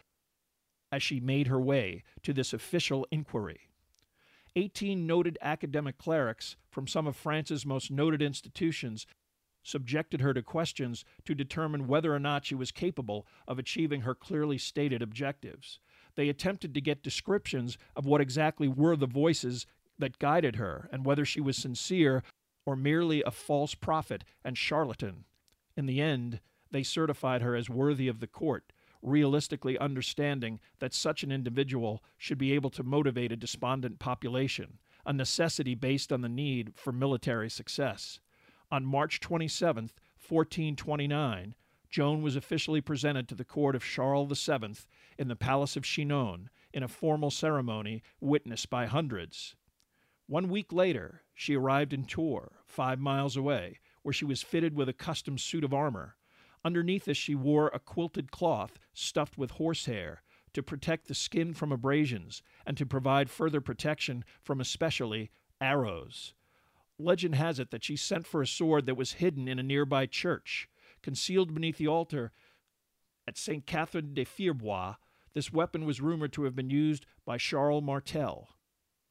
as 0.90 1.02
she 1.02 1.20
made 1.20 1.46
her 1.46 1.60
way 1.60 2.02
to 2.22 2.32
this 2.32 2.52
official 2.52 3.06
inquiry. 3.12 3.69
Eighteen 4.56 5.06
noted 5.06 5.38
academic 5.40 5.96
clerics 5.96 6.56
from 6.70 6.86
some 6.86 7.06
of 7.06 7.16
France's 7.16 7.64
most 7.64 7.90
noted 7.90 8.20
institutions 8.20 9.06
subjected 9.62 10.20
her 10.20 10.32
to 10.34 10.42
questions 10.42 11.04
to 11.24 11.34
determine 11.34 11.86
whether 11.86 12.14
or 12.14 12.18
not 12.18 12.44
she 12.46 12.54
was 12.54 12.72
capable 12.72 13.26
of 13.46 13.58
achieving 13.58 14.00
her 14.00 14.14
clearly 14.14 14.58
stated 14.58 15.02
objectives. 15.02 15.78
They 16.16 16.28
attempted 16.28 16.74
to 16.74 16.80
get 16.80 17.02
descriptions 17.02 17.78
of 17.94 18.06
what 18.06 18.20
exactly 18.20 18.68
were 18.68 18.96
the 18.96 19.06
voices 19.06 19.66
that 19.98 20.18
guided 20.18 20.56
her 20.56 20.88
and 20.90 21.04
whether 21.04 21.24
she 21.24 21.40
was 21.40 21.56
sincere 21.56 22.22
or 22.66 22.74
merely 22.74 23.22
a 23.22 23.30
false 23.30 23.74
prophet 23.74 24.24
and 24.44 24.56
charlatan. 24.56 25.24
In 25.76 25.86
the 25.86 26.00
end, 26.00 26.40
they 26.70 26.82
certified 26.82 27.42
her 27.42 27.54
as 27.54 27.68
worthy 27.68 28.08
of 28.08 28.20
the 28.20 28.26
court, 28.26 28.72
realistically 29.02 29.78
understanding 29.78 30.60
that 30.78 30.94
such 30.94 31.22
an 31.22 31.32
individual 31.32 32.02
should 32.18 32.38
be 32.38 32.52
able 32.52 32.70
to 32.70 32.82
motivate 32.82 33.32
a 33.32 33.36
despondent 33.36 33.98
population, 33.98 34.78
a 35.06 35.12
necessity 35.12 35.74
based 35.74 36.12
on 36.12 36.20
the 36.20 36.28
need 36.28 36.72
for 36.74 36.92
military 36.92 37.48
success. 37.48 38.20
On 38.70 38.84
March 38.84 39.20
27, 39.20 39.90
1429, 40.28 41.54
Joan 41.90 42.22
was 42.22 42.36
officially 42.36 42.80
presented 42.80 43.28
to 43.28 43.34
the 43.34 43.44
court 43.44 43.74
of 43.74 43.82
Charles 43.82 44.46
VII 44.46 44.76
in 45.18 45.28
the 45.28 45.36
Palace 45.36 45.76
of 45.76 45.82
Chinon 45.82 46.48
in 46.72 46.82
a 46.84 46.88
formal 46.88 47.30
ceremony 47.30 48.02
witnessed 48.20 48.70
by 48.70 48.86
hundreds. 48.86 49.56
One 50.28 50.48
week 50.48 50.72
later, 50.72 51.22
she 51.34 51.56
arrived 51.56 51.92
in 51.92 52.04
Tours, 52.04 52.52
five 52.64 53.00
miles 53.00 53.36
away, 53.36 53.80
where 54.02 54.12
she 54.12 54.24
was 54.24 54.42
fitted 54.42 54.76
with 54.76 54.88
a 54.88 54.92
custom 54.92 55.36
suit 55.36 55.64
of 55.64 55.74
armor. 55.74 56.14
Underneath 56.64 57.06
this, 57.06 57.16
she 57.16 57.34
wore 57.34 57.68
a 57.68 57.78
quilted 57.78 58.30
cloth 58.30 58.78
stuffed 58.92 59.38
with 59.38 59.52
horsehair 59.52 60.22
to 60.52 60.62
protect 60.62 61.06
the 61.06 61.14
skin 61.14 61.54
from 61.54 61.72
abrasions 61.72 62.42
and 62.66 62.76
to 62.76 62.84
provide 62.84 63.30
further 63.30 63.60
protection 63.60 64.24
from 64.42 64.60
especially 64.60 65.30
arrows. 65.60 66.34
Legend 66.98 67.34
has 67.36 67.58
it 67.58 67.70
that 67.70 67.84
she 67.84 67.96
sent 67.96 68.26
for 68.26 68.42
a 68.42 68.46
sword 68.46 68.86
that 68.86 68.96
was 68.96 69.14
hidden 69.14 69.48
in 69.48 69.58
a 69.58 69.62
nearby 69.62 70.06
church. 70.06 70.68
Concealed 71.02 71.54
beneath 71.54 71.78
the 71.78 71.86
altar 71.86 72.32
at 73.26 73.38
St. 73.38 73.64
Catherine 73.64 74.12
de 74.12 74.24
Fierbois, 74.24 74.96
this 75.32 75.52
weapon 75.52 75.86
was 75.86 76.00
rumored 76.00 76.32
to 76.32 76.42
have 76.44 76.56
been 76.56 76.68
used 76.68 77.06
by 77.24 77.38
Charles 77.38 77.84
Martel, 77.84 78.48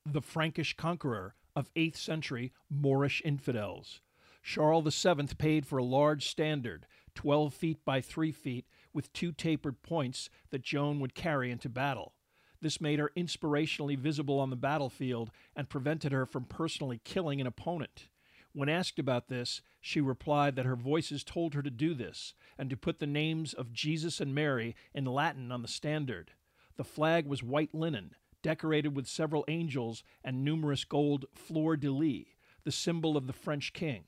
the 0.05 0.21
Frankish 0.21 0.75
conqueror 0.75 1.35
of 1.55 1.73
8th 1.73 1.95
century 1.95 2.51
Moorish 2.69 3.21
infidels. 3.25 4.01
Charles 4.43 5.01
VII 5.01 5.27
paid 5.37 5.65
for 5.65 5.77
a 5.77 5.83
large 5.83 6.27
standard, 6.27 6.85
12 7.19 7.53
feet 7.53 7.83
by 7.83 7.99
3 7.99 8.31
feet, 8.31 8.65
with 8.93 9.11
two 9.11 9.33
tapered 9.33 9.81
points 9.81 10.29
that 10.51 10.61
Joan 10.61 11.01
would 11.01 11.13
carry 11.13 11.51
into 11.51 11.67
battle. 11.67 12.13
This 12.61 12.79
made 12.79 12.97
her 12.97 13.11
inspirationally 13.17 13.97
visible 13.97 14.39
on 14.39 14.49
the 14.49 14.55
battlefield 14.55 15.29
and 15.53 15.67
prevented 15.67 16.13
her 16.13 16.25
from 16.25 16.45
personally 16.45 17.01
killing 17.03 17.41
an 17.41 17.45
opponent. 17.45 18.07
When 18.53 18.69
asked 18.69 18.99
about 18.99 19.27
this, 19.27 19.59
she 19.81 19.99
replied 19.99 20.55
that 20.55 20.65
her 20.65 20.77
voices 20.77 21.25
told 21.25 21.55
her 21.55 21.61
to 21.61 21.69
do 21.69 21.93
this 21.93 22.35
and 22.57 22.69
to 22.69 22.77
put 22.77 22.99
the 22.99 23.05
names 23.05 23.53
of 23.53 23.73
Jesus 23.73 24.21
and 24.21 24.33
Mary 24.33 24.73
in 24.93 25.03
Latin 25.03 25.51
on 25.51 25.61
the 25.61 25.67
standard. 25.67 26.31
The 26.77 26.85
flag 26.85 27.27
was 27.27 27.43
white 27.43 27.75
linen, 27.75 28.15
decorated 28.41 28.95
with 28.95 29.07
several 29.07 29.43
angels 29.49 30.05
and 30.23 30.45
numerous 30.45 30.85
gold 30.85 31.25
fleur 31.35 31.75
de 31.75 31.91
lis, 31.91 32.27
the 32.63 32.71
symbol 32.71 33.17
of 33.17 33.27
the 33.27 33.33
French 33.33 33.73
king. 33.73 34.05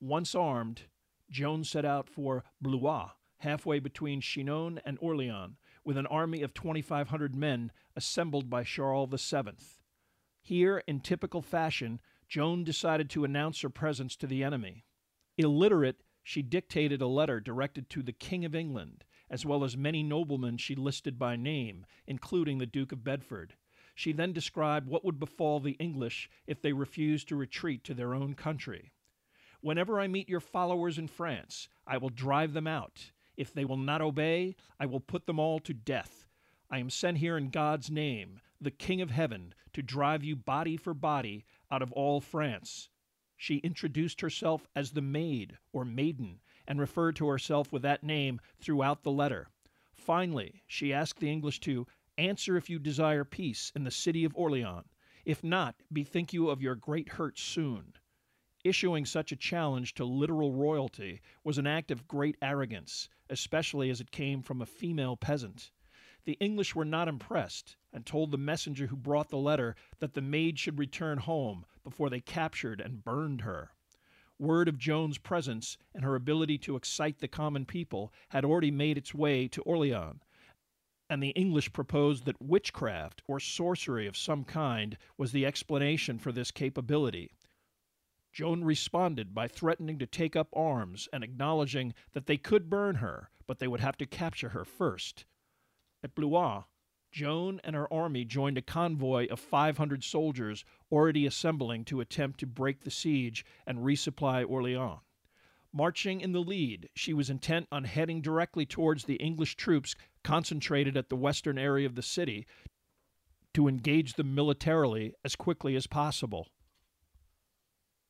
Once 0.00 0.34
armed, 0.34 0.82
Joan 1.34 1.64
set 1.64 1.84
out 1.84 2.08
for 2.08 2.44
Blois, 2.60 3.10
halfway 3.38 3.80
between 3.80 4.20
Chinon 4.20 4.80
and 4.84 4.96
Orleans, 5.00 5.56
with 5.84 5.96
an 5.96 6.06
army 6.06 6.42
of 6.42 6.54
2,500 6.54 7.34
men 7.34 7.72
assembled 7.96 8.48
by 8.48 8.62
Charles 8.62 9.10
VII. 9.10 9.56
Here, 10.40 10.84
in 10.86 11.00
typical 11.00 11.42
fashion, 11.42 12.00
Joan 12.28 12.62
decided 12.62 13.10
to 13.10 13.24
announce 13.24 13.62
her 13.62 13.68
presence 13.68 14.14
to 14.18 14.28
the 14.28 14.44
enemy. 14.44 14.84
Illiterate, 15.36 16.04
she 16.22 16.40
dictated 16.40 17.02
a 17.02 17.08
letter 17.08 17.40
directed 17.40 17.90
to 17.90 18.04
the 18.04 18.12
King 18.12 18.44
of 18.44 18.54
England, 18.54 19.02
as 19.28 19.44
well 19.44 19.64
as 19.64 19.76
many 19.76 20.04
noblemen 20.04 20.56
she 20.56 20.76
listed 20.76 21.18
by 21.18 21.34
name, 21.34 21.84
including 22.06 22.58
the 22.58 22.64
Duke 22.64 22.92
of 22.92 23.02
Bedford. 23.02 23.54
She 23.96 24.12
then 24.12 24.32
described 24.32 24.86
what 24.86 25.04
would 25.04 25.18
befall 25.18 25.58
the 25.58 25.76
English 25.80 26.30
if 26.46 26.62
they 26.62 26.72
refused 26.72 27.26
to 27.26 27.34
retreat 27.34 27.82
to 27.82 27.94
their 27.94 28.14
own 28.14 28.34
country. 28.34 28.92
Whenever 29.64 29.98
I 29.98 30.08
meet 30.08 30.28
your 30.28 30.40
followers 30.40 30.98
in 30.98 31.08
France, 31.08 31.70
I 31.86 31.96
will 31.96 32.10
drive 32.10 32.52
them 32.52 32.66
out. 32.66 33.12
If 33.34 33.54
they 33.54 33.64
will 33.64 33.78
not 33.78 34.02
obey, 34.02 34.56
I 34.78 34.84
will 34.84 35.00
put 35.00 35.24
them 35.24 35.40
all 35.40 35.58
to 35.60 35.72
death. 35.72 36.26
I 36.70 36.80
am 36.80 36.90
sent 36.90 37.16
here 37.16 37.38
in 37.38 37.48
God's 37.48 37.90
name, 37.90 38.42
the 38.60 38.70
King 38.70 39.00
of 39.00 39.10
Heaven, 39.10 39.54
to 39.72 39.80
drive 39.80 40.22
you 40.22 40.36
body 40.36 40.76
for 40.76 40.92
body 40.92 41.46
out 41.70 41.80
of 41.80 41.92
all 41.92 42.20
France. 42.20 42.90
She 43.38 43.56
introduced 43.56 44.20
herself 44.20 44.68
as 44.76 44.90
the 44.90 45.00
maid 45.00 45.56
or 45.72 45.86
maiden 45.86 46.40
and 46.68 46.78
referred 46.78 47.16
to 47.16 47.28
herself 47.28 47.72
with 47.72 47.80
that 47.80 48.04
name 48.04 48.42
throughout 48.60 49.02
the 49.02 49.10
letter. 49.10 49.48
Finally, 49.94 50.62
she 50.66 50.92
asked 50.92 51.20
the 51.20 51.32
English 51.32 51.60
to 51.60 51.86
answer 52.18 52.58
if 52.58 52.68
you 52.68 52.78
desire 52.78 53.24
peace 53.24 53.72
in 53.74 53.84
the 53.84 53.90
city 53.90 54.26
of 54.26 54.36
Orleans. 54.36 54.84
If 55.24 55.42
not, 55.42 55.76
bethink 55.90 56.34
you 56.34 56.50
of 56.50 56.60
your 56.60 56.74
great 56.74 57.08
hurt 57.08 57.38
soon. 57.38 57.94
Issuing 58.64 59.04
such 59.04 59.30
a 59.30 59.36
challenge 59.36 59.92
to 59.94 60.06
literal 60.06 60.52
royalty 60.52 61.20
was 61.44 61.58
an 61.58 61.66
act 61.66 61.90
of 61.90 62.08
great 62.08 62.38
arrogance, 62.40 63.10
especially 63.28 63.90
as 63.90 64.00
it 64.00 64.10
came 64.10 64.40
from 64.40 64.62
a 64.62 64.66
female 64.66 65.16
peasant. 65.18 65.70
The 66.24 66.38
English 66.40 66.74
were 66.74 66.86
not 66.86 67.06
impressed, 67.06 67.76
and 67.92 68.06
told 68.06 68.30
the 68.30 68.38
messenger 68.38 68.86
who 68.86 68.96
brought 68.96 69.28
the 69.28 69.36
letter 69.36 69.76
that 69.98 70.14
the 70.14 70.22
maid 70.22 70.58
should 70.58 70.78
return 70.78 71.18
home 71.18 71.66
before 71.82 72.08
they 72.08 72.22
captured 72.22 72.80
and 72.80 73.04
burned 73.04 73.42
her. 73.42 73.72
Word 74.38 74.66
of 74.66 74.78
Joan's 74.78 75.18
presence 75.18 75.76
and 75.94 76.02
her 76.02 76.14
ability 76.14 76.56
to 76.58 76.76
excite 76.76 77.18
the 77.18 77.28
common 77.28 77.66
people 77.66 78.14
had 78.30 78.46
already 78.46 78.70
made 78.70 78.96
its 78.96 79.14
way 79.14 79.46
to 79.48 79.60
Orleans, 79.62 80.22
and 81.10 81.22
the 81.22 81.36
English 81.36 81.74
proposed 81.74 82.24
that 82.24 82.40
witchcraft 82.40 83.22
or 83.28 83.38
sorcery 83.38 84.06
of 84.06 84.16
some 84.16 84.42
kind 84.42 84.96
was 85.18 85.32
the 85.32 85.44
explanation 85.44 86.18
for 86.18 86.32
this 86.32 86.50
capability. 86.50 87.30
Joan 88.34 88.64
responded 88.64 89.32
by 89.32 89.46
threatening 89.46 89.96
to 90.00 90.06
take 90.06 90.34
up 90.34 90.48
arms 90.56 91.08
and 91.12 91.22
acknowledging 91.22 91.94
that 92.14 92.26
they 92.26 92.36
could 92.36 92.68
burn 92.68 92.96
her, 92.96 93.30
but 93.46 93.60
they 93.60 93.68
would 93.68 93.78
have 93.78 93.96
to 93.98 94.06
capture 94.06 94.48
her 94.48 94.64
first. 94.64 95.24
At 96.02 96.16
Blois, 96.16 96.64
Joan 97.12 97.60
and 97.62 97.76
her 97.76 97.90
army 97.92 98.24
joined 98.24 98.58
a 98.58 98.62
convoy 98.62 99.28
of 99.28 99.38
500 99.38 100.02
soldiers 100.02 100.64
already 100.90 101.26
assembling 101.26 101.84
to 101.84 102.00
attempt 102.00 102.40
to 102.40 102.46
break 102.46 102.80
the 102.80 102.90
siege 102.90 103.46
and 103.68 103.78
resupply 103.78 104.44
Orleans. 104.44 104.98
Marching 105.72 106.20
in 106.20 106.32
the 106.32 106.40
lead, 106.40 106.88
she 106.96 107.14
was 107.14 107.30
intent 107.30 107.68
on 107.70 107.84
heading 107.84 108.20
directly 108.20 108.66
towards 108.66 109.04
the 109.04 109.14
English 109.16 109.54
troops 109.54 109.94
concentrated 110.24 110.96
at 110.96 111.08
the 111.08 111.16
western 111.16 111.56
area 111.56 111.86
of 111.86 111.94
the 111.94 112.02
city 112.02 112.48
to 113.52 113.68
engage 113.68 114.14
them 114.14 114.34
militarily 114.34 115.14
as 115.24 115.36
quickly 115.36 115.76
as 115.76 115.86
possible. 115.86 116.48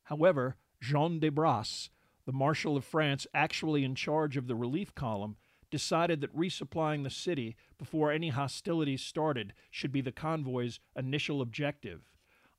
However, 0.05 0.57
Jean 0.81 1.19
de 1.19 1.31
Brosse, 1.31 1.89
the 2.27 2.33
Marshal 2.33 2.77
of 2.77 2.85
France 2.85 3.27
actually 3.33 3.85
in 3.85 3.95
charge 3.95 4.37
of 4.37 4.47
the 4.47 4.55
relief 4.55 4.95
column, 4.95 5.37
decided 5.71 6.21
that 6.21 6.37
resupplying 6.37 7.03
the 7.03 7.11
city 7.11 7.57
before 7.79 8.13
any 8.13 8.29
hostilities 8.29 9.03
started 9.03 9.55
should 9.71 9.93
be 9.93 10.01
the 10.01 10.13
convoy's 10.13 10.79
initial 10.95 11.41
objective. 11.41 12.13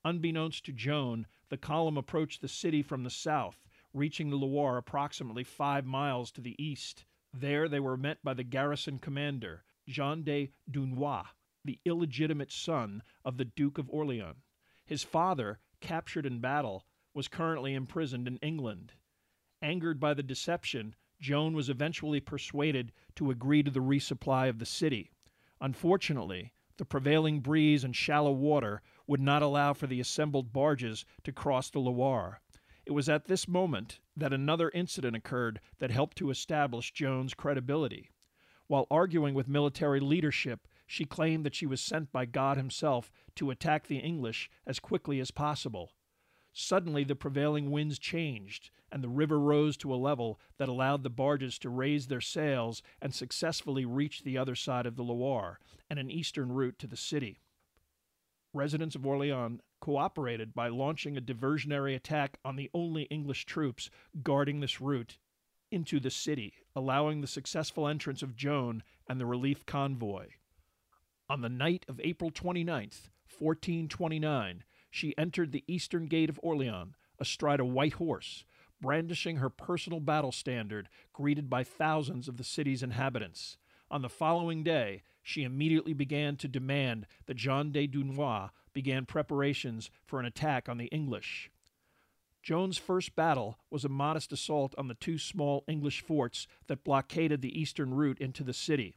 Unbeknownst 0.04 0.66
to 0.66 0.72
Joan, 0.72 1.28
the 1.50 1.58
column 1.58 1.98
approached 1.98 2.42
the 2.42 2.48
city 2.48 2.82
from 2.82 3.04
the 3.04 3.10
south, 3.10 3.68
reaching 3.94 4.30
the 4.30 4.36
Loire 4.36 4.78
approximately 4.78 5.44
five 5.44 5.86
miles 5.86 6.32
to 6.32 6.42
the 6.42 6.62
east. 6.62 7.06
There 7.34 7.70
they 7.70 7.80
were 7.80 7.96
met 7.96 8.24
by 8.24 8.34
the 8.34 8.44
garrison 8.44 9.00
commander, 9.00 9.64
Jean 9.88 10.24
de 10.24 10.52
Dunois, 10.70 11.28
the 11.64 11.80
illegitimate 11.86 12.52
son 12.52 13.04
of 13.24 13.38
the 13.38 13.46
Duke 13.46 13.78
of 13.78 13.90
Orleans. 13.90 14.38
His 14.86 15.04
father, 15.04 15.60
captured 15.80 16.26
in 16.26 16.40
battle, 16.40 16.86
was 17.16 17.28
currently 17.28 17.74
imprisoned 17.74 18.28
in 18.28 18.38
England. 18.38 18.94
Angered 19.62 20.00
by 20.00 20.14
the 20.14 20.22
deception, 20.22 20.94
Joan 21.20 21.56
was 21.56 21.70
eventually 21.70 22.20
persuaded 22.20 22.92
to 23.16 23.32
agree 23.32 23.64
to 23.64 23.72
the 23.72 23.80
resupply 23.80 24.50
of 24.50 24.60
the 24.60 24.66
city. 24.66 25.12
Unfortunately, 25.62 26.54
the 26.78 26.86
prevailing 26.86 27.40
breeze 27.40 27.86
and 27.86 27.96
shallow 27.96 28.34
water 28.34 28.82
would 29.08 29.22
not 29.22 29.42
allow 29.42 29.74
for 29.74 29.88
the 29.88 30.02
assembled 30.02 30.52
barges 30.52 31.06
to 31.24 31.32
cross 31.32 31.70
the 31.70 31.80
Loire. 31.80 32.42
It 32.86 32.92
was 32.92 33.08
at 33.08 33.26
this 33.26 33.48
moment 33.48 34.00
that 34.18 34.34
another 34.34 34.70
incident 34.72 35.16
occurred 35.16 35.62
that 35.80 35.92
helped 35.92 36.18
to 36.18 36.30
establish 36.30 36.92
Joan's 36.92 37.34
credibility. 37.34 38.12
While 38.68 38.88
arguing 38.92 39.34
with 39.34 39.48
military 39.48 40.02
leadership, 40.02 40.68
she 40.86 41.06
claimed 41.06 41.46
that 41.46 41.56
she 41.56 41.66
was 41.66 41.80
sent 41.80 42.12
by 42.12 42.26
God 42.26 42.58
Himself 42.58 43.12
to 43.36 43.52
attack 43.52 43.88
the 43.88 43.98
English 43.98 44.50
as 44.68 44.80
quickly 44.80 45.20
as 45.20 45.32
possible. 45.32 45.94
Suddenly, 46.58 47.04
the 47.04 47.18
prevailing 47.18 47.70
winds 47.70 48.00
changed, 48.00 48.70
and 48.90 49.04
the 49.04 49.10
river 49.10 49.38
rose 49.38 49.76
to 49.76 49.94
a 49.94 49.98
level 49.98 50.40
that 50.58 50.70
allowed 50.70 51.04
the 51.04 51.10
barges 51.10 51.60
to 51.60 51.70
raise 51.70 52.08
their 52.08 52.22
sails 52.22 52.82
and 53.02 53.14
successfully 53.14 53.84
reach 53.84 54.24
the 54.24 54.38
other 54.38 54.56
side 54.56 54.86
of 54.86 54.96
the 54.96 55.04
Loire 55.04 55.60
and 55.90 56.00
an 56.00 56.10
eastern 56.10 56.54
route 56.54 56.80
to 56.80 56.88
the 56.88 56.96
city. 56.96 57.42
Residents 58.54 58.96
of 58.96 59.06
Orleans 59.06 59.60
cooperated 59.82 60.54
by 60.54 60.70
launching 60.70 61.18
a 61.18 61.22
diversionary 61.22 61.94
attack 61.94 62.40
on 62.46 62.56
the 62.56 62.70
only 62.74 63.04
English 63.04 63.46
troops 63.46 63.90
guarding 64.24 64.62
this 64.62 64.80
route 64.80 65.18
into 65.72 66.00
the 66.00 66.10
city, 66.10 66.54
allowing 66.74 67.20
the 67.20 67.28
successful 67.28 67.86
entrance 67.86 68.24
of 68.24 68.38
Joan 68.38 68.82
and 69.10 69.20
the 69.20 69.26
relief 69.26 69.66
convoy. 69.66 70.28
On 71.28 71.42
the 71.42 71.50
night 71.50 71.86
of 71.90 72.00
April 72.00 72.32
29th, 72.32 73.10
1429, 73.38 74.64
she 74.96 75.18
entered 75.18 75.52
the 75.52 75.66
eastern 75.68 76.06
gate 76.06 76.30
of 76.30 76.40
Orleans 76.42 76.96
astride 77.20 77.60
a 77.60 77.66
white 77.66 77.96
horse, 77.96 78.46
brandishing 78.80 79.38
her 79.38 79.50
personal 79.50 80.00
battle 80.00 80.32
standard, 80.32 80.88
greeted 81.12 81.50
by 81.50 81.66
thousands 81.66 82.30
of 82.30 82.38
the 82.38 82.46
city's 82.46 82.82
inhabitants. 82.82 83.58
On 83.92 84.02
the 84.02 84.08
following 84.08 84.64
day, 84.64 85.04
she 85.22 85.44
immediately 85.44 85.92
began 85.92 86.38
to 86.38 86.48
demand 86.48 87.08
that 87.26 87.36
Jean 87.36 87.74
de 87.74 87.88
Dunois 87.88 88.52
began 88.72 89.06
preparations 89.06 89.92
for 90.06 90.18
an 90.18 90.26
attack 90.26 90.70
on 90.70 90.78
the 90.78 90.86
English. 90.86 91.52
Joan's 92.42 92.78
first 92.78 93.18
battle 93.18 93.60
was 93.70 93.84
a 93.84 93.90
modest 93.90 94.32
assault 94.32 94.74
on 94.78 94.88
the 94.88 94.94
two 94.94 95.18
small 95.18 95.66
English 95.68 96.04
forts 96.04 96.48
that 96.68 96.86
blockaded 96.86 97.42
the 97.42 97.60
eastern 97.60 97.94
route 97.94 98.20
into 98.20 98.46
the 98.46 98.54
city. 98.54 98.96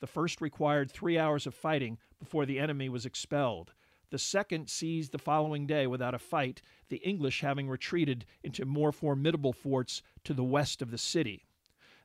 The 0.00 0.06
first 0.06 0.42
required 0.42 0.90
three 0.90 1.18
hours 1.18 1.46
of 1.46 1.54
fighting 1.54 1.96
before 2.18 2.44
the 2.44 2.58
enemy 2.58 2.90
was 2.90 3.06
expelled, 3.06 3.72
the 4.12 4.18
second 4.18 4.68
seized 4.68 5.10
the 5.10 5.18
following 5.18 5.66
day 5.66 5.86
without 5.86 6.14
a 6.14 6.18
fight, 6.18 6.60
the 6.90 6.98
English 6.98 7.40
having 7.40 7.66
retreated 7.66 8.26
into 8.44 8.66
more 8.66 8.92
formidable 8.92 9.54
forts 9.54 10.02
to 10.22 10.34
the 10.34 10.44
west 10.44 10.82
of 10.82 10.90
the 10.90 10.98
city. 10.98 11.46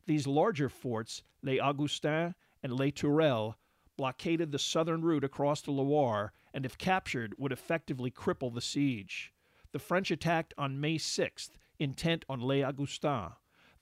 These 0.05 0.25
larger 0.25 0.69
forts, 0.69 1.21
Les 1.43 1.59
Augustins 1.59 2.33
and 2.63 2.71
Les 2.71 2.91
Tourelles, 2.91 3.55
blockaded 3.97 4.53
the 4.53 4.57
southern 4.57 5.01
route 5.01 5.25
across 5.25 5.61
the 5.61 5.71
Loire 5.71 6.31
and, 6.53 6.65
if 6.65 6.77
captured, 6.77 7.35
would 7.37 7.51
effectively 7.51 8.09
cripple 8.09 8.53
the 8.53 8.61
siege. 8.61 9.33
The 9.73 9.79
French 9.79 10.09
attacked 10.09 10.53
on 10.57 10.79
May 10.79 10.95
6th, 10.95 11.49
intent 11.77 12.23
on 12.29 12.39
Les 12.39 12.63
Augustins. 12.63 13.33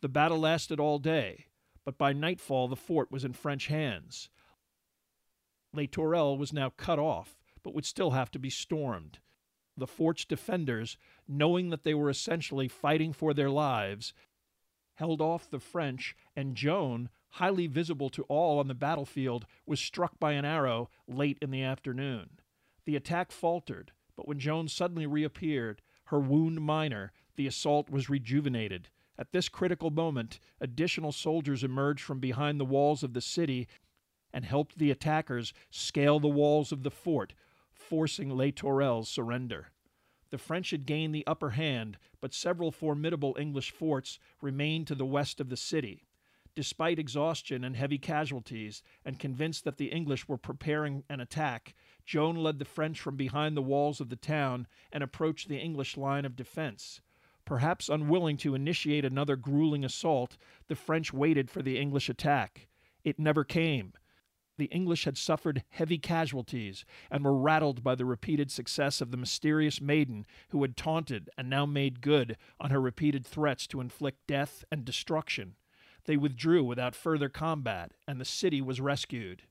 The 0.01 0.09
battle 0.09 0.39
lasted 0.39 0.79
all 0.79 0.97
day, 0.97 1.45
but 1.83 1.99
by 1.99 2.11
nightfall 2.11 2.67
the 2.69 2.75
fort 2.75 3.11
was 3.11 3.23
in 3.23 3.33
French 3.33 3.67
hands. 3.67 4.29
Les 5.73 5.85
Tourelles 5.85 6.39
was 6.39 6.51
now 6.51 6.71
cut 6.75 6.97
off, 6.97 7.37
but 7.65 7.73
would 7.73 7.83
still 7.83 8.11
have 8.11 8.29
to 8.29 8.37
be 8.37 8.51
stormed. 8.51 9.17
The 9.75 9.87
fort's 9.87 10.23
defenders, 10.23 10.97
knowing 11.27 11.71
that 11.71 11.83
they 11.83 11.95
were 11.95 12.11
essentially 12.11 12.67
fighting 12.67 13.11
for 13.11 13.33
their 13.33 13.49
lives, 13.49 14.13
held 14.93 15.19
off 15.19 15.49
the 15.49 15.59
French, 15.59 16.15
and 16.35 16.55
Joan, 16.55 17.09
highly 17.31 17.65
visible 17.65 18.09
to 18.11 18.21
all 18.23 18.59
on 18.59 18.67
the 18.67 18.75
battlefield, 18.75 19.47
was 19.65 19.79
struck 19.79 20.19
by 20.19 20.33
an 20.33 20.45
arrow 20.45 20.91
late 21.07 21.39
in 21.41 21.49
the 21.49 21.63
afternoon. 21.63 22.39
The 22.85 22.95
attack 22.95 23.31
faltered, 23.31 23.91
but 24.15 24.27
when 24.27 24.37
Joan 24.37 24.67
suddenly 24.67 25.07
reappeared, 25.07 25.81
her 26.05 26.19
wound 26.19 26.61
minor, 26.61 27.13
the 27.35 27.47
assault 27.47 27.89
was 27.89 28.11
rejuvenated. 28.11 28.89
At 29.17 29.31
this 29.31 29.49
critical 29.49 29.89
moment, 29.89 30.39
additional 30.61 31.11
soldiers 31.11 31.63
emerged 31.63 32.03
from 32.03 32.19
behind 32.19 32.59
the 32.59 32.65
walls 32.65 33.01
of 33.01 33.13
the 33.13 33.21
city 33.21 33.67
and 34.31 34.45
helped 34.45 34.77
the 34.77 34.91
attackers 34.91 35.53
scale 35.71 36.19
the 36.19 36.27
walls 36.27 36.71
of 36.73 36.83
the 36.83 36.91
fort, 36.91 37.33
forcing 37.85 38.29
Les 38.29 38.51
Tourelles' 38.51 39.07
surrender. 39.07 39.67
The 40.31 40.37
French 40.39 40.71
had 40.71 40.85
gained 40.85 41.13
the 41.13 41.25
upper 41.27 41.51
hand, 41.51 41.97
but 42.19 42.33
several 42.33 42.71
formidable 42.71 43.37
English 43.39 43.71
forts 43.71 44.19
remained 44.41 44.87
to 44.87 44.95
the 44.95 45.05
west 45.05 45.39
of 45.39 45.49
the 45.49 45.57
city. 45.57 46.03
Despite 46.55 46.99
exhaustion 46.99 47.63
and 47.63 47.75
heavy 47.75 47.97
casualties, 47.97 48.81
and 49.03 49.19
convinced 49.19 49.65
that 49.65 49.77
the 49.77 49.91
English 49.91 50.27
were 50.27 50.37
preparing 50.37 51.03
an 51.09 51.19
attack, 51.19 51.75
Joan 52.05 52.37
led 52.37 52.59
the 52.59 52.65
French 52.65 52.99
from 52.99 53.17
behind 53.17 53.55
the 53.55 53.61
walls 53.61 54.01
of 54.01 54.09
the 54.09 54.15
town 54.15 54.67
and 54.91 55.03
approached 55.03 55.47
the 55.47 55.59
English 55.59 55.95
line 55.95 56.25
of 56.25 56.35
defense. 56.35 57.01
Perhaps 57.45 57.89
unwilling 57.89 58.37
to 58.37 58.55
initiate 58.55 59.05
another 59.05 59.35
grueling 59.35 59.85
assault, 59.85 60.37
the 60.67 60.75
French 60.75 61.13
waited 61.13 61.51
for 61.51 61.61
the 61.61 61.77
English 61.77 62.09
attack. 62.09 62.67
It 63.03 63.19
never 63.19 63.43
came, 63.43 63.93
the 64.57 64.65
English 64.65 65.05
had 65.05 65.17
suffered 65.17 65.63
heavy 65.69 65.97
casualties 65.97 66.85
and 67.11 67.23
were 67.23 67.37
rattled 67.37 67.83
by 67.83 67.95
the 67.95 68.05
repeated 68.05 68.49
success 68.49 69.01
of 69.01 69.11
the 69.11 69.17
mysterious 69.17 69.81
maiden 69.81 70.25
who 70.49 70.61
had 70.61 70.77
taunted 70.77 71.29
and 71.37 71.49
now 71.49 71.65
made 71.65 72.01
good 72.01 72.37
on 72.59 72.71
her 72.71 72.79
repeated 72.79 73.25
threats 73.25 73.67
to 73.67 73.81
inflict 73.81 74.27
death 74.27 74.63
and 74.71 74.85
destruction. 74.85 75.55
They 76.05 76.17
withdrew 76.17 76.63
without 76.63 76.95
further 76.95 77.29
combat, 77.29 77.91
and 78.07 78.21
the 78.21 78.25
city 78.25 78.61
was 78.61 78.79
rescued. 78.79 79.43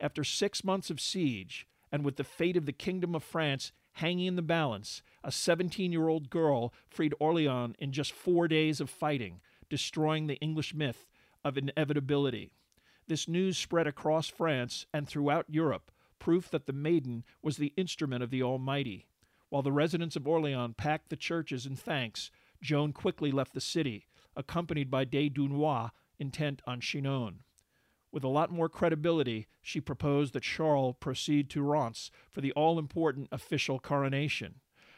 After 0.00 0.22
six 0.22 0.62
months 0.62 0.90
of 0.90 1.00
siege, 1.00 1.66
and 1.90 2.04
with 2.04 2.16
the 2.16 2.24
fate 2.24 2.56
of 2.56 2.66
the 2.66 2.72
kingdom 2.72 3.14
of 3.14 3.24
France 3.24 3.72
hanging 3.92 4.26
in 4.26 4.36
the 4.36 4.42
balance, 4.42 5.02
a 5.24 5.32
17 5.32 5.90
year 5.90 6.08
old 6.08 6.30
girl 6.30 6.72
freed 6.88 7.14
Orleans 7.18 7.74
in 7.78 7.92
just 7.92 8.12
four 8.12 8.46
days 8.46 8.80
of 8.80 8.90
fighting, 8.90 9.40
destroying 9.68 10.26
the 10.26 10.36
English 10.36 10.74
myth 10.74 11.08
of 11.44 11.58
inevitability. 11.58 12.52
This 13.08 13.26
news 13.26 13.56
spread 13.56 13.86
across 13.86 14.28
France 14.28 14.84
and 14.92 15.08
throughout 15.08 15.46
Europe, 15.48 15.90
proof 16.18 16.50
that 16.50 16.66
the 16.66 16.74
maiden 16.74 17.24
was 17.42 17.56
the 17.56 17.72
instrument 17.74 18.22
of 18.22 18.28
the 18.28 18.42
Almighty. 18.42 19.06
While 19.48 19.62
the 19.62 19.72
residents 19.72 20.14
of 20.14 20.28
Orleans 20.28 20.74
packed 20.76 21.08
the 21.08 21.16
churches 21.16 21.64
in 21.64 21.74
thanks, 21.74 22.30
Joan 22.60 22.92
quickly 22.92 23.32
left 23.32 23.54
the 23.54 23.62
city, 23.62 24.08
accompanied 24.36 24.90
by 24.90 25.06
de 25.06 25.30
Dunois, 25.30 25.88
intent 26.18 26.60
on 26.66 26.80
Chinon. 26.80 27.40
With 28.12 28.24
a 28.24 28.28
lot 28.28 28.52
more 28.52 28.68
credibility, 28.68 29.46
she 29.62 29.80
proposed 29.80 30.34
that 30.34 30.42
Charles 30.42 30.96
proceed 31.00 31.48
to 31.50 31.62
Reims 31.62 32.10
for 32.30 32.42
the 32.42 32.52
all 32.52 32.78
important 32.78 33.28
official 33.32 33.78
coronation. 33.78 34.56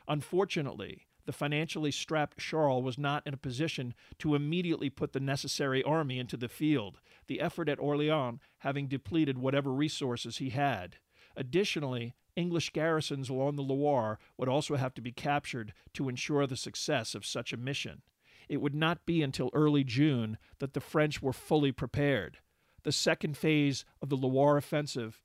Unfortunately, 0.09 1.07
the 1.27 1.33
financially 1.33 1.91
strapped 1.91 2.39
Charles 2.39 2.85
was 2.85 2.99
not 2.99 3.23
in 3.27 3.35
a 3.35 3.39
position 3.39 3.95
to 4.19 4.35
immediately 4.35 4.91
put 4.91 5.13
the 5.13 5.21
necessary 5.21 5.83
army 5.83 6.19
into 6.19 6.37
the 6.37 6.49
field, 6.49 7.01
the 7.27 7.41
effort 7.41 7.69
at 7.69 7.79
Orleans 7.79 8.41
having 8.59 8.89
depleted 8.89 9.39
whatever 9.39 9.73
resources 9.73 10.39
he 10.39 10.51
had. 10.51 10.97
Additionally, 11.37 12.15
English 12.37 12.71
garrisons 12.71 13.29
along 13.29 13.57
the 13.57 13.63
Loire 13.63 14.19
would 14.37 14.49
also 14.49 14.77
have 14.77 14.95
to 14.95 15.03
be 15.03 15.13
captured 15.13 15.73
to 15.95 16.09
ensure 16.09 16.47
the 16.47 16.57
success 16.57 17.15
of 17.15 17.27
such 17.27 17.53
a 17.53 17.57
mission. 17.57 18.03
It 18.49 18.61
would 18.61 18.75
not 18.75 19.07
be 19.07 19.23
until 19.23 19.51
early 19.53 19.85
June 19.85 20.39
that 20.59 20.73
the 20.73 20.81
French 20.81 21.23
were 21.23 21.33
fully 21.33 21.73
prepared. 21.73 22.39
The 22.83 22.93
second 22.93 23.37
phase 23.37 23.85
of 24.03 24.09
the 24.09 24.17
Loire 24.17 24.57
offensive 24.57 25.23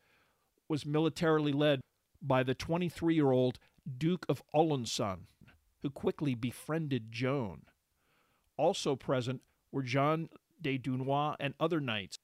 was 0.67 0.86
militarily 0.86 1.51
led 1.51 1.81
by 2.21 2.43
the 2.43 2.53
23 2.55 3.15
year 3.15 3.31
old 3.31 3.60
Duke 3.97 4.25
of 4.27 4.43
Alençon, 4.53 5.21
who 5.86 5.91
quickly 5.91 6.34
befriended 6.34 7.12
Joan. 7.12 7.62
Also 8.58 8.95
present 8.95 9.43
were 9.71 9.84
John 9.84 10.30
de 10.60 10.80
Dunois 10.80 11.36
and 11.39 11.54
other 11.60 11.80
knights 11.80 12.17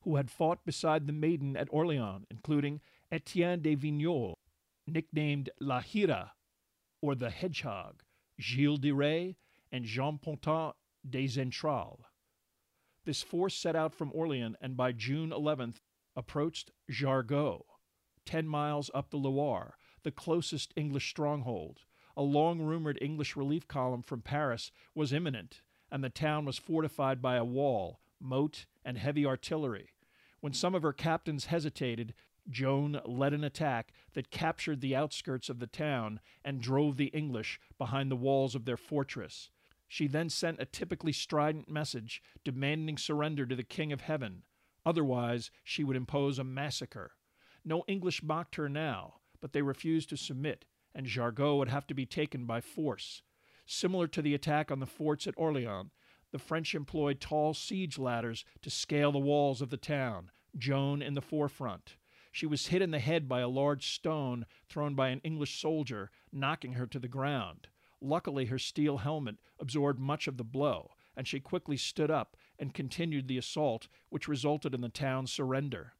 who 0.00 0.16
had 0.16 0.28
fought 0.28 0.64
beside 0.64 1.06
the 1.06 1.12
maiden 1.12 1.56
at 1.56 1.68
Orleans, 1.70 2.26
including 2.32 2.80
Etienne 3.12 3.62
de 3.62 3.76
Vigneulles, 3.76 4.38
nicknamed 4.88 5.50
La 5.60 5.80
Hire, 5.80 6.32
or 7.00 7.14
the 7.14 7.30
Hedgehog, 7.30 8.02
Gilles 8.40 8.78
de 8.78 8.90
Rais, 8.90 9.36
and 9.70 9.84
Jean 9.84 10.18
Poton 10.18 10.72
de 11.08 11.28
Xaintrailles. 11.28 12.00
This 13.04 13.22
force 13.22 13.54
set 13.54 13.76
out 13.76 13.94
from 13.94 14.10
Orleans 14.12 14.56
and 14.60 14.76
by 14.76 14.90
June 14.90 15.30
11th 15.30 15.76
approached 16.16 16.72
Jargeau, 16.90 17.66
10 18.26 18.48
miles 18.48 18.90
up 18.92 19.10
the 19.10 19.16
Loire, 19.16 19.76
the 20.02 20.10
closest 20.10 20.72
English 20.74 21.08
stronghold. 21.08 21.82
A 22.16 22.22
long 22.22 22.60
rumored 22.60 22.98
English 23.00 23.36
relief 23.36 23.68
column 23.68 24.02
from 24.02 24.22
Paris 24.22 24.72
was 24.94 25.12
imminent, 25.12 25.62
and 25.90 26.02
the 26.02 26.10
town 26.10 26.44
was 26.44 26.58
fortified 26.58 27.22
by 27.22 27.36
a 27.36 27.44
wall, 27.44 28.00
moat, 28.20 28.66
and 28.84 28.98
heavy 28.98 29.24
artillery. 29.24 29.90
When 30.40 30.52
some 30.52 30.74
of 30.74 30.82
her 30.82 30.92
captains 30.92 31.46
hesitated, 31.46 32.14
Joan 32.48 33.00
led 33.04 33.32
an 33.32 33.44
attack 33.44 33.92
that 34.14 34.30
captured 34.30 34.80
the 34.80 34.96
outskirts 34.96 35.48
of 35.48 35.58
the 35.58 35.66
town 35.66 36.20
and 36.44 36.60
drove 36.60 36.96
the 36.96 37.06
English 37.06 37.60
behind 37.78 38.10
the 38.10 38.16
walls 38.16 38.54
of 38.54 38.64
their 38.64 38.76
fortress. 38.76 39.50
She 39.86 40.06
then 40.06 40.30
sent 40.30 40.60
a 40.60 40.66
typically 40.66 41.12
strident 41.12 41.68
message 41.68 42.22
demanding 42.44 42.96
surrender 42.96 43.44
to 43.46 43.56
the 43.56 43.62
King 43.62 43.92
of 43.92 44.02
Heaven. 44.02 44.42
Otherwise, 44.86 45.50
she 45.62 45.84
would 45.84 45.96
impose 45.96 46.38
a 46.38 46.44
massacre. 46.44 47.12
No 47.64 47.84
English 47.86 48.22
mocked 48.22 48.56
her 48.56 48.68
now, 48.68 49.16
but 49.40 49.52
they 49.52 49.62
refused 49.62 50.08
to 50.10 50.16
submit, 50.16 50.64
and 50.94 51.06
Jargeau 51.06 51.58
would 51.58 51.68
have 51.68 51.86
to 51.88 51.94
be 51.94 52.06
taken 52.06 52.44
by 52.44 52.60
force. 52.60 53.22
Similar 53.66 54.06
to 54.08 54.22
the 54.22 54.34
attack 54.34 54.70
on 54.70 54.80
the 54.80 54.86
forts 54.86 55.26
at 55.26 55.34
Orleans, 55.36 55.90
the 56.32 56.38
French 56.38 56.74
employed 56.74 57.20
tall 57.20 57.54
siege 57.54 57.98
ladders 57.98 58.44
to 58.62 58.70
scale 58.70 59.12
the 59.12 59.18
walls 59.18 59.60
of 59.60 59.70
the 59.70 59.76
town, 59.76 60.30
Joan 60.56 61.02
in 61.02 61.14
the 61.14 61.20
forefront. 61.20 61.96
She 62.32 62.46
was 62.46 62.68
hit 62.68 62.82
in 62.82 62.92
the 62.92 63.00
head 63.00 63.28
by 63.28 63.40
a 63.40 63.48
large 63.48 63.92
stone 63.92 64.46
thrown 64.68 64.94
by 64.94 65.08
an 65.08 65.20
English 65.24 65.60
soldier, 65.60 66.10
knocking 66.32 66.74
her 66.74 66.86
to 66.86 66.98
the 66.98 67.08
ground. 67.08 67.68
Luckily, 68.00 68.46
her 68.46 68.58
steel 68.58 68.98
helmet 68.98 69.36
absorbed 69.58 69.98
much 69.98 70.26
of 70.28 70.36
the 70.36 70.44
blow, 70.44 70.92
and 71.16 71.26
she 71.26 71.40
quickly 71.40 71.76
stood 71.76 72.10
up 72.10 72.36
and 72.58 72.72
continued 72.72 73.26
the 73.26 73.38
assault, 73.38 73.88
which 74.08 74.28
resulted 74.28 74.74
in 74.74 74.80
the 74.80 74.88
town's 74.88 75.32
surrender. 75.32 75.94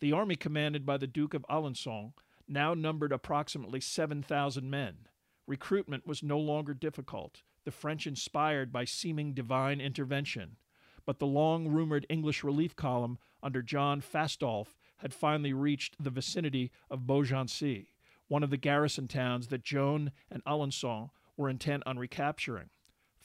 The 0.00 0.12
army 0.12 0.36
commanded 0.36 0.84
by 0.84 0.98
the 0.98 1.06
Duke 1.06 1.34
of 1.34 1.46
Alençon 1.48 2.12
now 2.48 2.74
numbered 2.74 3.12
approximately 3.12 3.80
7,000 3.80 4.68
men. 4.70 5.08
Recruitment 5.46 6.06
was 6.06 6.22
no 6.22 6.38
longer 6.38 6.74
difficult, 6.74 7.42
the 7.64 7.70
French 7.70 8.06
inspired 8.06 8.72
by 8.72 8.84
seeming 8.84 9.34
divine 9.34 9.80
intervention. 9.80 10.56
But 11.04 11.18
the 11.18 11.26
long 11.26 11.68
rumored 11.68 12.06
English 12.08 12.44
relief 12.44 12.76
column 12.76 13.18
under 13.42 13.62
John 13.62 14.00
Fastolf 14.00 14.76
had 14.98 15.12
finally 15.12 15.52
reached 15.52 16.02
the 16.02 16.10
vicinity 16.10 16.70
of 16.88 17.06
Beaugency, 17.06 17.88
one 18.28 18.42
of 18.42 18.50
the 18.50 18.56
garrison 18.56 19.08
towns 19.08 19.48
that 19.48 19.64
Joan 19.64 20.12
and 20.30 20.44
Alençon 20.44 21.10
were 21.36 21.50
intent 21.50 21.82
on 21.86 21.98
recapturing. 21.98 22.70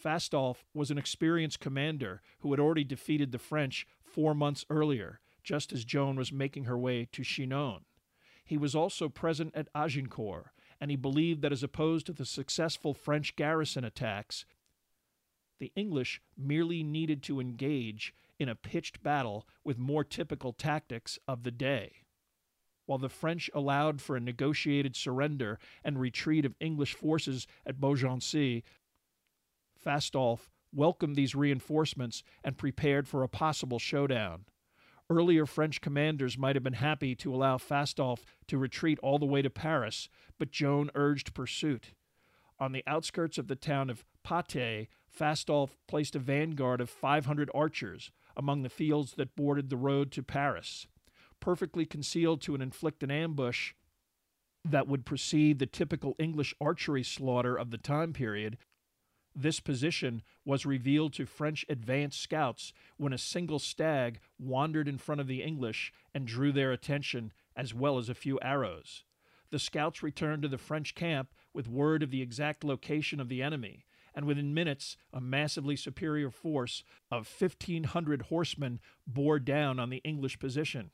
Fastolf 0.03 0.63
was 0.73 0.91
an 0.91 0.97
experienced 0.97 1.59
commander 1.59 2.21
who 2.39 2.51
had 2.51 2.59
already 2.59 2.83
defeated 2.83 3.31
the 3.31 3.39
French 3.39 3.87
four 4.03 4.33
months 4.33 4.65
earlier, 4.69 5.19
just 5.43 5.71
as 5.71 5.85
Joan 5.85 6.15
was 6.15 6.31
making 6.31 6.65
her 6.65 6.77
way 6.77 7.07
to 7.11 7.23
Chinon. 7.23 7.85
He 8.47 8.57
was 8.57 8.73
also 8.73 9.09
present 9.09 9.53
at 9.55 9.67
Agincourt, 9.75 10.47
and 10.81 10.89
he 10.89 10.97
believed 10.97 11.43
that 11.43 11.51
as 11.51 11.61
opposed 11.61 12.07
to 12.07 12.13
the 12.13 12.25
successful 12.25 12.95
French 12.95 13.35
garrison 13.35 13.83
attacks, 13.83 14.45
the 15.59 15.71
English 15.75 16.21
merely 16.35 16.81
needed 16.81 17.21
to 17.23 17.39
engage 17.39 18.13
in 18.39 18.49
a 18.49 18.55
pitched 18.55 19.03
battle 19.03 19.47
with 19.63 19.77
more 19.77 20.03
typical 20.03 20.53
tactics 20.53 21.19
of 21.27 21.43
the 21.43 21.51
day 21.51 22.03
while 22.87 22.97
the 22.97 23.09
French 23.09 23.51
allowed 23.53 24.01
for 24.01 24.15
a 24.15 24.21
negotiated 24.21 24.95
surrender 24.95 25.59
and 25.83 25.99
retreat 25.99 26.45
of 26.45 26.55
English 26.59 26.95
forces 26.95 27.45
at 27.65 27.79
Beaugency, 27.79 28.63
Fastolf 29.77 30.49
welcomed 30.73 31.15
these 31.15 31.35
reinforcements 31.35 32.23
and 32.43 32.57
prepared 32.57 33.07
for 33.07 33.23
a 33.23 33.29
possible 33.29 33.77
showdown. 33.77 34.45
Earlier 35.09 35.45
French 35.45 35.79
commanders 35.79 36.37
might 36.37 36.55
have 36.55 36.63
been 36.63 36.73
happy 36.73 37.15
to 37.15 37.33
allow 37.33 37.57
Fastolf 37.57 38.25
to 38.47 38.57
retreat 38.57 38.99
all 39.01 39.19
the 39.19 39.25
way 39.25 39.41
to 39.41 39.49
Paris, 39.49 40.09
but 40.37 40.51
Joan 40.51 40.89
urged 40.95 41.33
pursuit. 41.33 41.93
On 42.59 42.71
the 42.71 42.83
outskirts 42.85 43.37
of 43.37 43.47
the 43.47 43.55
town 43.55 43.89
of 43.89 44.03
Patay, 44.25 44.87
Fastolf 45.07 45.77
placed 45.87 46.15
a 46.15 46.19
vanguard 46.19 46.81
of 46.81 46.89
500 46.89 47.49
archers 47.53 48.11
among 48.35 48.63
the 48.63 48.69
fields 48.69 49.13
that 49.13 49.35
bordered 49.35 49.69
the 49.69 49.77
road 49.77 50.11
to 50.11 50.23
Paris 50.23 50.87
perfectly 51.39 51.85
concealed 51.85 52.41
to 52.41 52.55
inflict 52.55 53.03
an 53.03 53.11
ambush 53.11 53.73
that 54.65 54.87
would 54.87 55.05
precede 55.05 55.59
the 55.59 55.65
typical 55.65 56.15
English 56.19 56.53
archery 56.59 57.03
slaughter 57.03 57.55
of 57.55 57.71
the 57.71 57.77
time 57.77 58.11
period, 58.11 58.57
this 59.39 59.59
position 59.59 60.23
was 60.43 60.65
revealed 60.65 61.13
to 61.13 61.25
French 61.25 61.63
advance 61.69 62.17
scouts 62.17 62.73
when 62.97 63.13
a 63.13 63.17
single 63.17 63.59
stag 63.59 64.19
wandered 64.39 64.87
in 64.87 64.97
front 64.97 65.21
of 65.21 65.27
the 65.27 65.43
English 65.43 65.93
and 66.13 66.25
drew 66.25 66.51
their 66.51 66.71
attention, 66.71 67.31
as 67.55 67.73
well 67.73 67.99
as 67.99 68.09
a 68.09 68.15
few 68.15 68.39
arrows. 68.41 69.03
The 69.51 69.59
scouts 69.59 70.01
returned 70.01 70.41
to 70.41 70.47
the 70.47 70.57
French 70.57 70.95
camp 70.95 71.29
with 71.53 71.69
word 71.69 72.01
of 72.01 72.09
the 72.09 72.21
exact 72.21 72.63
location 72.63 73.19
of 73.19 73.29
the 73.29 73.43
enemy, 73.43 73.85
and 74.15 74.25
within 74.25 74.55
minutes 74.55 74.97
a 75.13 75.21
massively 75.21 75.75
superior 75.75 76.31
force 76.31 76.83
of 77.11 77.29
1,500 77.39 78.23
horsemen 78.23 78.79
bore 79.05 79.39
down 79.39 79.79
on 79.79 79.91
the 79.91 80.01
English 80.03 80.39
position. 80.39 80.89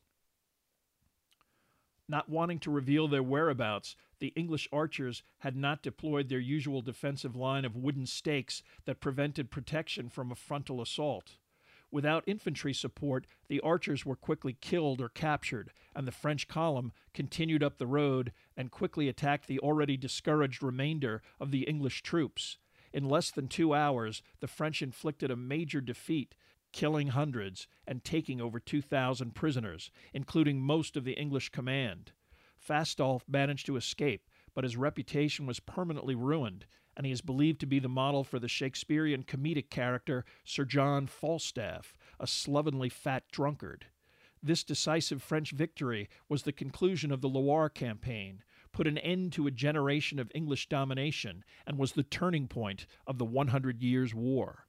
Not 2.08 2.30
wanting 2.30 2.60
to 2.60 2.72
reveal 2.72 3.08
their 3.08 3.24
whereabouts, 3.24 3.96
the 4.20 4.34
English 4.36 4.68
archers 4.72 5.24
had 5.40 5.56
not 5.56 5.82
deployed 5.82 6.30
their 6.30 6.40
usual 6.40 6.82
defensive 6.82 7.36
line 7.36 7.66
of 7.66 7.76
wooden 7.76 8.06
stakes 8.06 8.62
that 8.86 9.00
prevented 9.00 9.52
protection 9.52 10.10
from 10.10 10.32
a 10.32 10.36
frontal 10.36 10.82
assault. 10.82 11.38
Without 11.92 12.24
infantry 12.26 12.74
support, 12.74 13.28
the 13.48 13.62
archers 13.62 14.06
were 14.06 14.16
quickly 14.16 14.58
killed 14.60 15.00
or 15.00 15.10
captured, 15.10 15.72
and 15.96 16.08
the 16.08 16.12
French 16.12 16.48
column 16.48 16.92
continued 17.14 17.62
up 17.62 17.78
the 17.78 17.86
road 17.86 18.34
and 18.58 18.72
quickly 18.72 19.08
attacked 19.08 19.48
the 19.48 19.60
already 19.60 19.96
discouraged 19.96 20.64
remainder 20.64 21.22
of 21.40 21.52
the 21.52 21.64
English 21.64 22.02
troops. 22.02 22.58
In 22.92 23.08
less 23.08 23.32
than 23.32 23.48
two 23.48 23.74
hours, 23.74 24.24
the 24.40 24.48
French 24.48 24.82
inflicted 24.82 25.32
a 25.32 25.36
major 25.36 25.82
defeat 25.82 26.36
killing 26.74 27.10
hundreds 27.10 27.68
and 27.88 28.04
taking 28.04 28.42
over 28.42 28.60
2,000 28.60 29.34
prisoners, 29.34 29.92
including 30.14 30.60
most 30.60 30.98
of 30.98 31.06
the 31.06 31.14
English 31.14 31.50
command. 31.50 32.12
Fastolf 32.60 33.22
managed 33.28 33.66
to 33.68 33.78
escape, 33.78 34.28
but 34.54 34.64
his 34.64 34.76
reputation 34.76 35.46
was 35.46 35.60
permanently 35.60 36.16
ruined, 36.16 36.66
and 36.96 37.06
he 37.06 37.12
is 37.12 37.22
believed 37.22 37.60
to 37.60 37.66
be 37.66 37.80
the 37.80 37.90
model 37.90 38.24
for 38.24 38.40
the 38.40 38.48
Shakespearean 38.48 39.24
comedic 39.24 39.70
character 39.70 40.26
Sir 40.44 40.66
John 40.66 41.08
Falstaff, 41.08 41.94
a 42.20 42.28
slovenly 42.28 42.90
fat 42.90 43.24
drunkard. 43.32 43.86
This 44.42 44.64
decisive 44.64 45.24
French 45.24 45.52
victory 45.52 46.10
was 46.28 46.44
the 46.44 46.52
conclusion 46.52 47.12
of 47.12 47.22
the 47.22 47.30
Loire 47.30 47.70
campaign, 47.70 48.44
put 48.74 48.88
an 48.88 48.98
end 48.98 49.32
to 49.34 49.48
a 49.48 49.52
generation 49.52 50.20
of 50.20 50.32
English 50.36 50.68
domination, 50.68 51.44
and 51.66 51.78
was 51.78 51.94
the 51.94 52.04
turning 52.04 52.48
point 52.48 52.86
of 53.08 53.18
the 53.18 53.26
One 53.26 53.48
Hundred 53.50 53.82
Years' 53.82 54.14
War. 54.14 54.68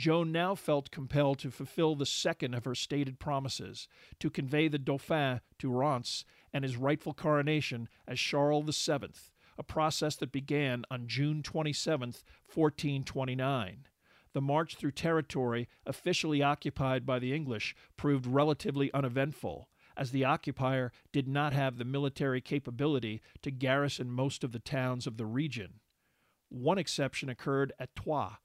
Joan 0.00 0.32
now 0.32 0.54
felt 0.54 0.90
compelled 0.90 1.38
to 1.40 1.50
fulfill 1.50 1.94
the 1.94 2.06
second 2.06 2.54
of 2.54 2.64
her 2.64 2.74
stated 2.74 3.18
promises 3.18 3.86
to 4.18 4.30
convey 4.30 4.66
the 4.66 4.78
Dauphin 4.78 5.42
to 5.58 5.70
Reims 5.70 6.24
and 6.54 6.64
his 6.64 6.78
rightful 6.78 7.12
coronation 7.12 7.86
as 8.08 8.18
Charles 8.18 8.64
VII, 8.86 9.10
a 9.58 9.62
process 9.62 10.16
that 10.16 10.32
began 10.32 10.86
on 10.90 11.06
June 11.06 11.42
27, 11.42 12.14
1429. 12.46 13.86
The 14.32 14.40
march 14.40 14.76
through 14.76 14.92
territory 14.92 15.68
officially 15.84 16.42
occupied 16.42 17.04
by 17.04 17.18
the 17.18 17.34
English 17.34 17.76
proved 17.98 18.26
relatively 18.26 18.90
uneventful, 18.94 19.68
as 19.98 20.12
the 20.12 20.24
occupier 20.24 20.92
did 21.12 21.28
not 21.28 21.52
have 21.52 21.76
the 21.76 21.84
military 21.84 22.40
capability 22.40 23.20
to 23.42 23.50
garrison 23.50 24.10
most 24.10 24.44
of 24.44 24.52
the 24.52 24.60
towns 24.60 25.06
of 25.06 25.18
the 25.18 25.26
region. 25.26 25.80
One 26.48 26.78
exception 26.78 27.28
occurred 27.28 27.74
at 27.78 27.94
Troyes, 27.94 28.38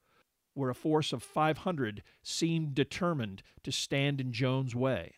where 0.56 0.72
a 0.72 0.76
force 0.76 1.14
of 1.14 1.22
500 1.22 2.02
seemed 2.24 2.74
determined 2.74 3.44
to 3.64 3.72
stand 3.72 4.20
in 4.20 4.32
Joan's 4.32 4.74
way. 4.74 5.16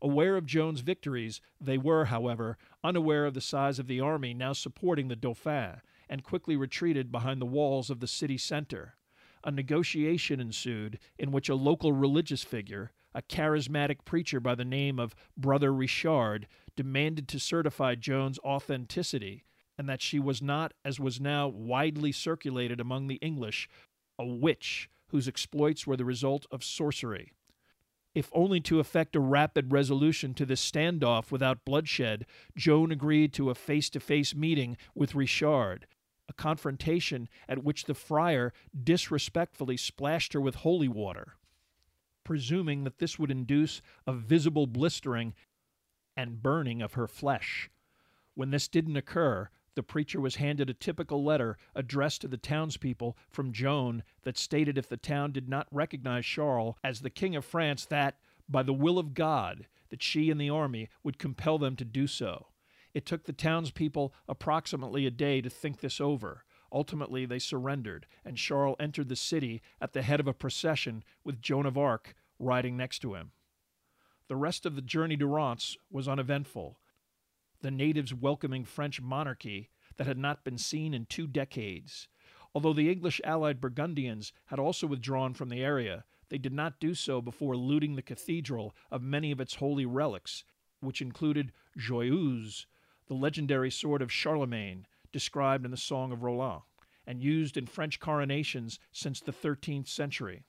Aware 0.00 0.36
of 0.36 0.46
Joan's 0.46 0.80
victories, 0.80 1.40
they 1.60 1.78
were, 1.78 2.06
however, 2.06 2.58
unaware 2.82 3.24
of 3.24 3.34
the 3.34 3.40
size 3.40 3.78
of 3.78 3.86
the 3.86 4.00
army 4.00 4.34
now 4.34 4.52
supporting 4.52 5.06
the 5.06 5.14
Dauphin, 5.14 5.80
and 6.08 6.24
quickly 6.24 6.56
retreated 6.56 7.12
behind 7.12 7.40
the 7.40 7.46
walls 7.46 7.88
of 7.88 8.00
the 8.00 8.08
city 8.08 8.36
center. 8.36 8.96
A 9.44 9.52
negotiation 9.52 10.40
ensued 10.40 10.98
in 11.18 11.30
which 11.30 11.48
a 11.48 11.54
local 11.54 11.92
religious 11.92 12.42
figure, 12.42 12.90
a 13.14 13.22
charismatic 13.22 14.04
preacher 14.04 14.40
by 14.40 14.54
the 14.54 14.64
name 14.64 14.98
of 14.98 15.14
Brother 15.36 15.72
Richard, 15.72 16.48
demanded 16.74 17.28
to 17.28 17.38
certify 17.38 17.94
Joan's 17.94 18.38
authenticity 18.40 19.44
and 19.78 19.88
that 19.88 20.02
she 20.02 20.18
was 20.18 20.42
not, 20.42 20.74
as 20.84 21.00
was 21.00 21.20
now 21.20 21.48
widely 21.48 22.12
circulated 22.12 22.80
among 22.80 23.06
the 23.06 23.16
English, 23.16 23.68
a 24.18 24.26
witch 24.26 24.88
whose 25.08 25.28
exploits 25.28 25.86
were 25.86 25.96
the 25.96 26.04
result 26.04 26.46
of 26.50 26.64
sorcery. 26.64 27.32
If 28.14 28.30
only 28.32 28.60
to 28.60 28.80
effect 28.80 29.16
a 29.16 29.20
rapid 29.20 29.72
resolution 29.72 30.34
to 30.34 30.44
this 30.44 30.70
standoff 30.70 31.30
without 31.30 31.64
bloodshed, 31.64 32.26
Joan 32.56 32.92
agreed 32.92 33.32
to 33.34 33.50
a 33.50 33.54
face 33.54 33.88
to 33.90 34.00
face 34.00 34.34
meeting 34.34 34.76
with 34.94 35.14
Richard, 35.14 35.86
a 36.28 36.32
confrontation 36.34 37.28
at 37.48 37.64
which 37.64 37.84
the 37.84 37.94
friar 37.94 38.52
disrespectfully 38.84 39.76
splashed 39.76 40.34
her 40.34 40.40
with 40.40 40.56
holy 40.56 40.88
water, 40.88 41.34
presuming 42.24 42.84
that 42.84 42.98
this 42.98 43.18
would 43.18 43.30
induce 43.30 43.80
a 44.06 44.12
visible 44.12 44.66
blistering 44.66 45.34
and 46.16 46.42
burning 46.42 46.82
of 46.82 46.94
her 46.94 47.08
flesh. 47.08 47.70
When 48.34 48.50
this 48.50 48.68
didn't 48.68 48.96
occur, 48.96 49.48
the 49.74 49.82
preacher 49.82 50.20
was 50.20 50.36
handed 50.36 50.68
a 50.68 50.74
typical 50.74 51.24
letter 51.24 51.56
addressed 51.74 52.20
to 52.20 52.28
the 52.28 52.36
townspeople 52.36 53.16
from 53.30 53.52
Joan 53.52 54.02
that 54.22 54.36
stated 54.36 54.76
if 54.76 54.88
the 54.88 54.96
town 54.96 55.32
did 55.32 55.48
not 55.48 55.66
recognize 55.70 56.26
Charles 56.26 56.76
as 56.84 57.00
the 57.00 57.10
King 57.10 57.34
of 57.36 57.44
France, 57.44 57.86
that, 57.86 58.18
by 58.48 58.62
the 58.62 58.74
will 58.74 58.98
of 58.98 59.14
God, 59.14 59.66
that 59.90 60.02
she 60.02 60.30
and 60.30 60.40
the 60.40 60.50
army 60.50 60.88
would 61.02 61.18
compel 61.18 61.58
them 61.58 61.76
to 61.76 61.84
do 61.84 62.06
so. 62.06 62.48
It 62.94 63.06
took 63.06 63.24
the 63.24 63.32
townspeople 63.32 64.12
approximately 64.28 65.06
a 65.06 65.10
day 65.10 65.40
to 65.40 65.48
think 65.48 65.80
this 65.80 66.00
over. 66.00 66.44
Ultimately, 66.70 67.26
they 67.26 67.38
surrendered, 67.38 68.06
and 68.24 68.36
Charles 68.36 68.76
entered 68.78 69.08
the 69.08 69.16
city 69.16 69.62
at 69.80 69.92
the 69.92 70.02
head 70.02 70.20
of 70.20 70.26
a 70.26 70.34
procession 70.34 71.04
with 71.24 71.40
Joan 71.40 71.66
of 71.66 71.78
Arc 71.78 72.14
riding 72.38 72.76
next 72.76 73.00
to 73.00 73.14
him. 73.14 73.32
The 74.28 74.36
rest 74.36 74.66
of 74.66 74.76
the 74.76 74.82
journey 74.82 75.16
to 75.18 75.26
Reims 75.26 75.76
was 75.90 76.08
uneventful 76.08 76.78
the 77.62 77.70
natives 77.70 78.12
welcoming 78.12 78.64
French 78.64 79.00
monarchy 79.00 79.70
that 79.96 80.06
had 80.06 80.18
not 80.18 80.44
been 80.44 80.58
seen 80.58 80.92
in 80.92 81.06
two 81.06 81.26
decades. 81.26 82.08
Although 82.54 82.74
the 82.74 82.90
English 82.90 83.20
allied 83.24 83.60
Burgundians 83.60 84.32
had 84.46 84.58
also 84.58 84.86
withdrawn 84.86 85.32
from 85.32 85.48
the 85.48 85.62
area, 85.62 86.04
they 86.28 86.38
did 86.38 86.52
not 86.52 86.80
do 86.80 86.94
so 86.94 87.20
before 87.20 87.56
looting 87.56 87.94
the 87.94 88.02
cathedral 88.02 88.74
of 88.90 89.02
many 89.02 89.30
of 89.30 89.40
its 89.40 89.54
holy 89.54 89.86
relics, 89.86 90.44
which 90.80 91.00
included 91.00 91.52
Joyeuse, 91.78 92.66
the 93.06 93.14
legendary 93.14 93.70
sword 93.70 94.02
of 94.02 94.12
Charlemagne, 94.12 94.86
described 95.12 95.64
in 95.64 95.70
the 95.70 95.76
Song 95.76 96.12
of 96.12 96.22
Roland, 96.22 96.62
and 97.06 97.22
used 97.22 97.56
in 97.56 97.66
French 97.66 98.00
coronations 98.00 98.78
since 98.92 99.20
the 99.20 99.32
13th 99.32 99.88
century. 99.88 100.42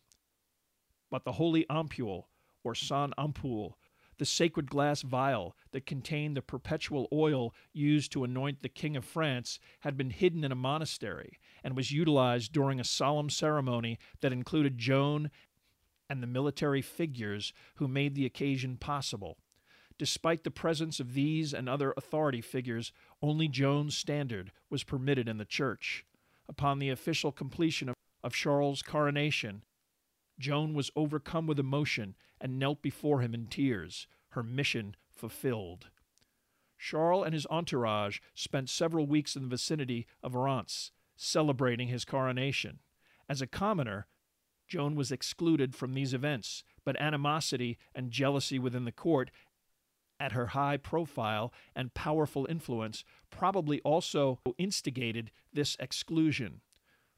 But 1.10 1.26
the 1.26 1.34
holy 1.34 1.66
ampule, 1.70 2.26
or 2.64 2.76
Sainte 2.76 3.14
Ampoule, 3.18 3.78
the 4.18 4.26
sacred 4.26 4.70
glass 4.70 5.02
vial 5.02 5.56
that 5.72 5.86
contained 5.86 6.38
the 6.38 6.42
perpetual 6.42 7.08
oil 7.12 7.54
used 7.74 8.12
to 8.12 8.24
anoint 8.24 8.62
the 8.62 8.70
King 8.70 8.96
of 8.96 9.06
France 9.06 9.60
had 9.82 9.98
been 9.98 10.10
hidden 10.10 10.44
in 10.44 10.52
a 10.52 10.56
monastery 10.56 11.40
and 11.64 11.76
was 11.76 11.92
utilized 11.92 12.52
during 12.52 12.80
a 12.80 12.84
solemn 12.84 13.30
ceremony 13.30 13.98
that 14.22 14.34
included 14.34 14.78
Joan 14.78 15.32
and 16.10 16.22
the 16.22 16.28
military 16.28 16.82
figures 16.82 17.54
who 17.76 17.88
made 17.88 18.16
the 18.16 18.26
occasion 18.26 18.78
possible. 18.78 19.38
Despite 19.98 20.44
the 20.44 20.52
presence 20.52 21.00
of 21.00 21.14
these 21.14 21.54
and 21.54 21.70
other 21.70 21.94
authority 21.96 22.42
figures, 22.42 22.92
only 23.22 23.48
Joan's 23.48 23.96
standard 23.98 24.52
was 24.70 24.84
permitted 24.84 25.30
in 25.30 25.38
the 25.38 25.46
church. 25.46 26.06
Upon 26.50 26.80
the 26.80 26.90
official 26.90 27.32
completion 27.32 27.90
of, 27.90 27.96
of 28.24 28.34
Charles' 28.34 28.82
coronation, 28.82 29.64
Joan 30.40 30.74
was 30.74 30.92
overcome 30.96 31.48
with 31.48 31.60
emotion 31.60 32.16
and 32.42 32.60
knelt 32.60 32.82
before 32.82 33.22
him 33.22 33.34
in 33.34 33.48
tears, 33.48 34.08
her 34.30 34.44
mission 34.44 34.96
fulfilled. 35.10 35.90
Charles 36.78 37.26
and 37.26 37.34
his 37.34 37.48
entourage 37.50 38.20
spent 38.36 38.70
several 38.70 39.06
weeks 39.06 39.36
in 39.36 39.44
the 39.44 39.48
vicinity 39.50 40.06
of 40.22 40.36
Reims, 40.36 40.92
celebrating 41.16 41.88
his 41.88 42.04
coronation. 42.04 42.80
As 43.30 43.42
a 43.42 43.48
commoner, 43.48 44.08
Joan 44.68 44.96
was 44.96 45.12
excluded 45.12 45.76
from 45.76 45.94
these 45.94 46.14
events, 46.14 46.64
but 46.84 47.00
animosity 47.00 47.78
and 47.96 48.12
jealousy 48.12 48.60
within 48.60 48.86
the 48.86 48.92
court 48.92 49.32
at 50.20 50.32
her 50.32 50.48
high 50.48 50.78
profile 50.78 51.54
and 51.76 51.94
powerful 51.94 52.46
influence 52.50 53.04
probably 53.30 53.80
also 53.82 54.40
instigated 54.58 55.32
this 55.52 55.76
exclusion. 55.80 56.62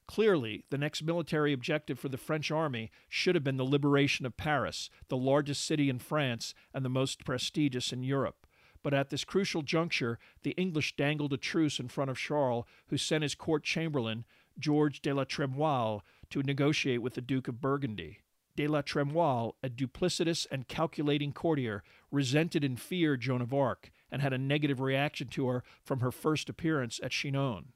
Clearly, 0.07 0.65
the 0.69 0.77
next 0.77 1.01
military 1.01 1.51
objective 1.51 1.99
for 1.99 2.09
the 2.09 2.17
French 2.17 2.51
army 2.51 2.91
should 3.09 3.35
have 3.35 3.43
been 3.43 3.57
the 3.57 3.65
liberation 3.65 4.25
of 4.25 4.37
Paris, 4.37 4.89
the 5.07 5.17
largest 5.17 5.65
city 5.65 5.89
in 5.89 5.99
France 5.99 6.53
and 6.73 6.85
the 6.85 6.89
most 6.89 7.25
prestigious 7.25 7.91
in 7.91 8.03
Europe. 8.03 8.45
But 8.83 8.93
at 8.93 9.09
this 9.09 9.23
crucial 9.23 9.63
juncture, 9.63 10.19
the 10.43 10.51
English 10.51 10.95
dangled 10.95 11.33
a 11.33 11.37
truce 11.37 11.79
in 11.79 11.87
front 11.87 12.11
of 12.11 12.19
Charles, 12.19 12.65
who 12.89 12.97
sent 12.97 13.23
his 13.23 13.33
court 13.33 13.63
chamberlain, 13.63 14.25
George 14.59 15.01
de 15.01 15.11
la 15.11 15.23
Tremoille, 15.23 16.01
to 16.29 16.43
negotiate 16.43 17.01
with 17.01 17.15
the 17.15 17.21
Duke 17.21 17.47
of 17.47 17.59
Burgundy. 17.59 18.19
De 18.55 18.67
la 18.67 18.83
Tremoille, 18.83 19.55
a 19.63 19.69
duplicitous 19.69 20.45
and 20.51 20.67
calculating 20.67 21.33
courtier, 21.33 21.83
resented 22.11 22.63
and 22.63 22.79
feared 22.79 23.21
Joan 23.21 23.41
of 23.41 23.53
Arc, 23.53 23.91
and 24.11 24.21
had 24.21 24.33
a 24.33 24.37
negative 24.37 24.79
reaction 24.79 25.29
to 25.29 25.47
her 25.47 25.63
from 25.83 26.01
her 26.01 26.11
first 26.11 26.47
appearance 26.47 26.99
at 27.01 27.11
Chinon. 27.11 27.73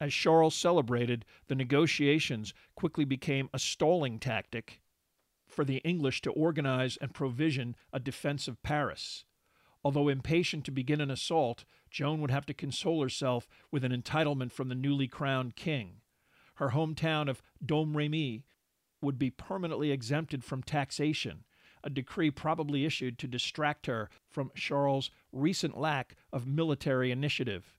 As 0.00 0.12
Charles 0.12 0.54
celebrated, 0.54 1.24
the 1.46 1.54
negotiations 1.54 2.52
quickly 2.74 3.04
became 3.04 3.48
a 3.52 3.58
stalling 3.58 4.18
tactic 4.18 4.82
for 5.46 5.64
the 5.64 5.78
English 5.78 6.20
to 6.22 6.30
organize 6.32 6.98
and 6.98 7.14
provision 7.14 7.76
a 7.92 8.00
defense 8.00 8.46
of 8.46 8.62
Paris. 8.62 9.24
Although 9.82 10.08
impatient 10.08 10.64
to 10.66 10.70
begin 10.70 11.00
an 11.00 11.10
assault, 11.10 11.64
Joan 11.90 12.20
would 12.20 12.30
have 12.30 12.44
to 12.46 12.54
console 12.54 13.02
herself 13.02 13.48
with 13.70 13.84
an 13.84 13.92
entitlement 13.92 14.52
from 14.52 14.68
the 14.68 14.74
newly 14.74 15.08
crowned 15.08 15.56
king. 15.56 16.00
Her 16.56 16.70
hometown 16.70 17.28
of 17.28 17.42
Domremy 17.64 18.42
would 19.00 19.18
be 19.18 19.30
permanently 19.30 19.92
exempted 19.92 20.44
from 20.44 20.62
taxation, 20.62 21.44
a 21.84 21.88
decree 21.88 22.30
probably 22.30 22.84
issued 22.84 23.18
to 23.18 23.28
distract 23.28 23.86
her 23.86 24.10
from 24.28 24.50
Charles' 24.54 25.10
recent 25.32 25.78
lack 25.78 26.16
of 26.32 26.46
military 26.46 27.10
initiative. 27.10 27.75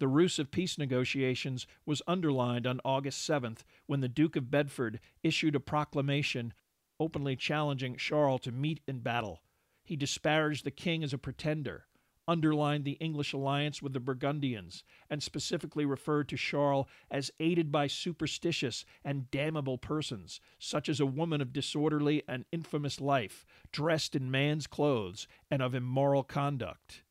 The 0.00 0.08
ruse 0.08 0.38
of 0.38 0.50
peace 0.50 0.78
negotiations 0.78 1.66
was 1.84 2.00
underlined 2.06 2.66
on 2.66 2.80
August 2.86 3.28
7th 3.28 3.64
when 3.84 4.00
the 4.00 4.08
Duke 4.08 4.34
of 4.34 4.50
Bedford 4.50 4.98
issued 5.22 5.54
a 5.54 5.60
proclamation 5.60 6.54
openly 6.98 7.36
challenging 7.36 7.96
Charles 7.96 8.40
to 8.42 8.50
meet 8.50 8.80
in 8.88 9.00
battle. 9.00 9.42
He 9.84 9.96
disparaged 9.96 10.64
the 10.64 10.70
king 10.70 11.04
as 11.04 11.12
a 11.12 11.18
pretender, 11.18 11.84
underlined 12.26 12.86
the 12.86 12.92
English 12.92 13.34
alliance 13.34 13.82
with 13.82 13.92
the 13.92 14.00
Burgundians, 14.00 14.84
and 15.10 15.22
specifically 15.22 15.84
referred 15.84 16.30
to 16.30 16.36
Charles 16.38 16.86
as 17.10 17.30
aided 17.38 17.70
by 17.70 17.86
superstitious 17.86 18.86
and 19.04 19.30
damnable 19.30 19.76
persons, 19.76 20.40
such 20.58 20.88
as 20.88 21.00
a 21.00 21.04
woman 21.04 21.42
of 21.42 21.52
disorderly 21.52 22.22
and 22.26 22.46
infamous 22.50 23.02
life, 23.02 23.44
dressed 23.70 24.16
in 24.16 24.30
man's 24.30 24.66
clothes, 24.66 25.28
and 25.50 25.60
of 25.60 25.74
immoral 25.74 26.22
conduct. 26.22 27.02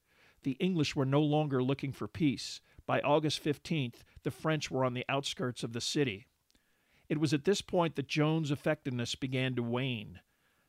The 0.41 0.53
English 0.53 0.95
were 0.95 1.05
no 1.05 1.21
longer 1.21 1.61
looking 1.61 1.91
for 1.91 2.07
peace. 2.07 2.61
By 2.89 3.01
August 3.01 3.43
15th, 3.43 3.97
the 4.23 4.31
French 4.31 4.71
were 4.71 4.83
on 4.83 4.95
the 4.95 5.05
outskirts 5.07 5.63
of 5.63 5.73
the 5.73 5.79
city. 5.79 6.25
It 7.07 7.19
was 7.19 7.35
at 7.35 7.45
this 7.45 7.61
point 7.61 7.95
that 7.95 8.07
Joan's 8.07 8.49
effectiveness 8.49 9.13
began 9.13 9.53
to 9.53 9.61
wane. 9.61 10.21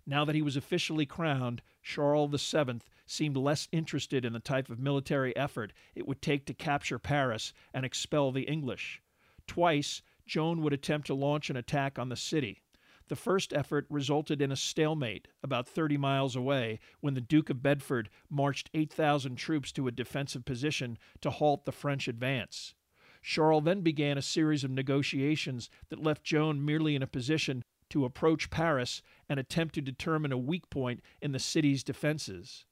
Now 0.04 0.26
that 0.26 0.34
he 0.34 0.42
was 0.42 0.54
officially 0.54 1.06
crowned, 1.06 1.62
Charles 1.82 2.52
VII 2.52 2.80
seemed 3.06 3.38
less 3.38 3.68
interested 3.72 4.26
in 4.26 4.34
the 4.34 4.38
type 4.38 4.68
of 4.68 4.78
military 4.78 5.34
effort 5.34 5.72
it 5.94 6.06
would 6.06 6.20
take 6.20 6.44
to 6.44 6.52
capture 6.52 6.98
Paris 6.98 7.54
and 7.72 7.86
expel 7.86 8.32
the 8.32 8.42
English. 8.42 9.00
Twice, 9.46 10.02
Joan 10.26 10.60
would 10.60 10.74
attempt 10.74 11.06
to 11.06 11.14
launch 11.14 11.48
an 11.48 11.56
attack 11.56 11.98
on 11.98 12.10
the 12.10 12.16
city. 12.16 12.60
The 13.10 13.16
first 13.16 13.52
effort 13.52 13.88
resulted 13.90 14.40
in 14.40 14.52
a 14.52 14.56
stalemate 14.56 15.26
about 15.42 15.66
30 15.66 15.96
miles 15.96 16.36
away 16.36 16.78
when 17.00 17.14
the 17.14 17.20
Duke 17.20 17.50
of 17.50 17.60
Bedford 17.60 18.08
marched 18.30 18.70
8,000 18.72 19.34
troops 19.34 19.72
to 19.72 19.88
a 19.88 19.90
defensive 19.90 20.44
position 20.44 20.96
to 21.20 21.30
halt 21.30 21.64
the 21.64 21.72
French 21.72 22.06
advance. 22.06 22.72
Charles 23.20 23.64
then 23.64 23.80
began 23.80 24.16
a 24.16 24.22
series 24.22 24.62
of 24.62 24.70
negotiations 24.70 25.68
that 25.88 26.00
left 26.00 26.22
Joan 26.22 26.64
merely 26.64 26.94
in 26.94 27.02
a 27.02 27.08
position 27.08 27.64
to 27.88 28.04
approach 28.04 28.48
Paris 28.48 29.02
and 29.28 29.40
attempt 29.40 29.74
to 29.74 29.80
determine 29.80 30.30
a 30.30 30.38
weak 30.38 30.70
point 30.70 31.02
in 31.20 31.32
the 31.32 31.40
city's 31.40 31.82
defenses. 31.82 32.64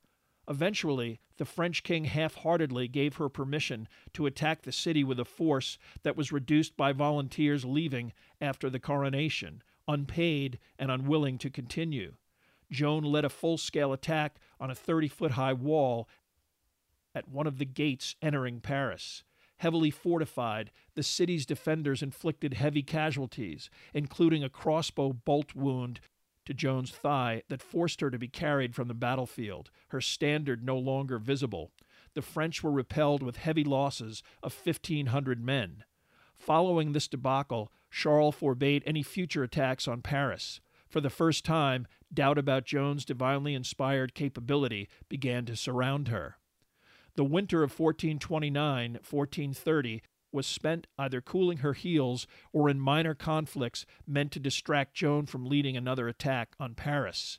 Eventually, 0.48 1.18
the 1.38 1.44
French 1.44 1.82
king 1.82 2.04
half 2.04 2.36
heartedly 2.36 2.86
gave 2.86 3.16
her 3.16 3.28
permission 3.28 3.88
to 4.12 4.26
attack 4.26 4.62
the 4.62 4.70
city 4.70 5.02
with 5.02 5.18
a 5.18 5.24
force 5.24 5.78
that 6.04 6.16
was 6.16 6.30
reduced 6.30 6.76
by 6.76 6.92
volunteers 6.92 7.64
leaving 7.64 8.12
after 8.40 8.70
the 8.70 8.78
coronation, 8.78 9.64
unpaid 9.88 10.58
and 10.78 10.90
unwilling 10.90 11.38
to 11.38 11.50
continue. 11.50 12.12
Joan 12.70 13.02
led 13.02 13.24
a 13.24 13.30
full 13.30 13.58
scale 13.58 13.92
attack 13.92 14.36
on 14.60 14.70
a 14.70 14.74
30 14.74 15.08
foot 15.08 15.32
high 15.32 15.54
wall 15.54 16.08
at 17.14 17.28
one 17.28 17.46
of 17.46 17.58
the 17.58 17.64
gates 17.64 18.14
entering 18.22 18.60
Paris. 18.60 19.24
Heavily 19.56 19.90
fortified, 19.90 20.70
the 20.94 21.02
city's 21.02 21.44
defenders 21.44 22.02
inflicted 22.02 22.54
heavy 22.54 22.82
casualties, 22.82 23.70
including 23.92 24.44
a 24.44 24.48
crossbow 24.48 25.12
bolt 25.12 25.54
wound 25.56 25.98
to 26.44 26.54
Joan's 26.54 26.92
thigh 26.92 27.42
that 27.48 27.60
forced 27.60 28.00
her 28.00 28.10
to 28.10 28.18
be 28.18 28.28
carried 28.28 28.74
from 28.74 28.88
the 28.88 28.94
battlefield, 28.94 29.70
her 29.88 30.00
standard 30.00 30.64
no 30.64 30.78
longer 30.78 31.18
visible. 31.18 31.72
The 32.14 32.22
French 32.22 32.62
were 32.62 32.70
repelled 32.70 33.22
with 33.22 33.36
heavy 33.36 33.64
losses 33.64 34.22
of 34.42 34.54
1,500 34.64 35.44
men. 35.44 35.84
Following 36.36 36.92
this 36.92 37.08
debacle, 37.08 37.72
Charles 37.90 38.34
forbade 38.34 38.82
any 38.86 39.02
future 39.02 39.42
attacks 39.42 39.88
on 39.88 40.02
Paris. 40.02 40.60
For 40.88 41.00
the 41.00 41.10
first 41.10 41.44
time, 41.44 41.86
doubt 42.12 42.38
about 42.38 42.64
Joan's 42.64 43.04
divinely 43.04 43.54
inspired 43.54 44.14
capability 44.14 44.88
began 45.08 45.44
to 45.46 45.56
surround 45.56 46.08
her. 46.08 46.36
The 47.16 47.24
winter 47.24 47.62
of 47.62 47.78
1429 47.78 48.92
1430 48.92 50.02
was 50.30 50.46
spent 50.46 50.86
either 50.98 51.20
cooling 51.20 51.58
her 51.58 51.72
heels 51.72 52.26
or 52.52 52.68
in 52.68 52.78
minor 52.78 53.14
conflicts 53.14 53.86
meant 54.06 54.30
to 54.32 54.40
distract 54.40 54.94
Joan 54.94 55.26
from 55.26 55.46
leading 55.46 55.76
another 55.76 56.08
attack 56.08 56.54
on 56.60 56.74
Paris. 56.74 57.38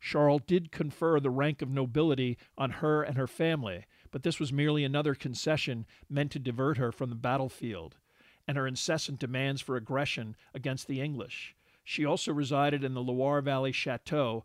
Charles 0.00 0.42
did 0.46 0.70
confer 0.70 1.18
the 1.18 1.30
rank 1.30 1.62
of 1.62 1.70
nobility 1.70 2.36
on 2.58 2.70
her 2.70 3.02
and 3.02 3.16
her 3.16 3.26
family, 3.26 3.86
but 4.10 4.22
this 4.22 4.38
was 4.38 4.52
merely 4.52 4.84
another 4.84 5.14
concession 5.14 5.86
meant 6.10 6.32
to 6.32 6.38
divert 6.38 6.76
her 6.76 6.92
from 6.92 7.08
the 7.08 7.16
battlefield 7.16 7.96
and 8.46 8.56
her 8.56 8.66
incessant 8.66 9.18
demands 9.18 9.62
for 9.62 9.76
aggression 9.76 10.36
against 10.54 10.86
the 10.86 11.00
English. 11.00 11.54
She 11.82 12.04
also 12.04 12.32
resided 12.32 12.82
in 12.82 12.94
the 12.94 13.02
Loire 13.02 13.42
Valley 13.42 13.72
chateau 13.72 14.44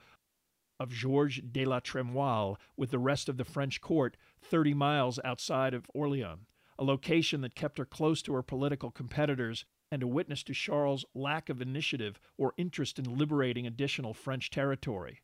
of 0.79 0.91
Georges 0.91 1.43
de 1.51 1.65
la 1.65 1.79
Tremoille 1.79 2.57
with 2.77 2.91
the 2.91 2.99
rest 2.99 3.27
of 3.27 3.37
the 3.37 3.45
French 3.45 3.81
court 3.81 4.15
30 4.41 4.73
miles 4.73 5.19
outside 5.23 5.73
of 5.73 5.89
Orleans, 5.93 6.47
a 6.77 6.83
location 6.83 7.41
that 7.41 7.55
kept 7.55 7.77
her 7.77 7.85
close 7.85 8.21
to 8.21 8.33
her 8.33 8.43
political 8.43 8.89
competitors 8.89 9.65
and 9.91 10.03
a 10.03 10.07
witness 10.07 10.43
to 10.43 10.53
Charles' 10.53 11.05
lack 11.13 11.49
of 11.49 11.61
initiative 11.61 12.19
or 12.37 12.53
interest 12.57 12.99
in 12.99 13.17
liberating 13.17 13.67
additional 13.67 14.13
French 14.13 14.49
territory. 14.49 15.19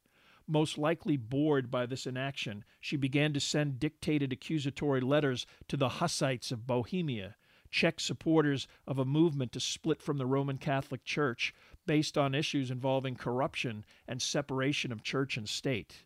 Most 0.47 0.77
likely 0.77 1.17
bored 1.17 1.71
by 1.71 1.85
this 1.85 2.05
inaction, 2.05 2.65
she 2.79 2.97
began 2.97 3.33
to 3.33 3.39
send 3.39 3.79
dictated 3.79 4.31
accusatory 4.31 5.01
letters 5.01 5.47
to 5.67 5.77
the 5.77 5.89
Hussites 5.89 6.51
of 6.51 6.67
Bohemia, 6.67 7.35
Czech 7.75 7.99
supporters 7.99 8.69
of 8.88 8.97
a 8.97 9.03
movement 9.03 9.51
to 9.51 9.59
split 9.59 10.01
from 10.01 10.17
the 10.17 10.25
Roman 10.25 10.57
Catholic 10.57 11.03
Church 11.03 11.53
based 11.85 12.17
on 12.17 12.33
issues 12.33 12.71
involving 12.71 13.15
corruption 13.15 13.83
and 14.07 14.21
separation 14.21 14.93
of 14.93 15.03
church 15.03 15.35
and 15.35 15.49
state. 15.49 16.05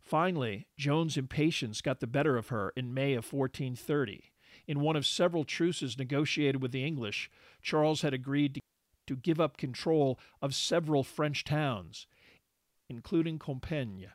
Finally, 0.00 0.66
Joan's 0.78 1.18
impatience 1.18 1.82
got 1.82 2.00
the 2.00 2.06
better 2.06 2.38
of 2.38 2.48
her 2.48 2.72
in 2.74 2.94
May 2.94 3.12
of 3.12 3.30
1430. 3.30 4.32
In 4.66 4.80
one 4.80 4.96
of 4.96 5.04
several 5.04 5.44
truces 5.44 5.98
negotiated 5.98 6.62
with 6.62 6.72
the 6.72 6.86
English, 6.86 7.30
Charles 7.60 8.00
had 8.00 8.14
agreed 8.14 8.62
to, 9.06 9.16
give 9.16 9.38
up 9.38 9.58
control 9.58 10.18
of 10.40 10.54
several 10.54 11.04
French 11.04 11.44
towns, 11.44 12.06
including 12.88 13.38
Compiègne, 13.38 14.12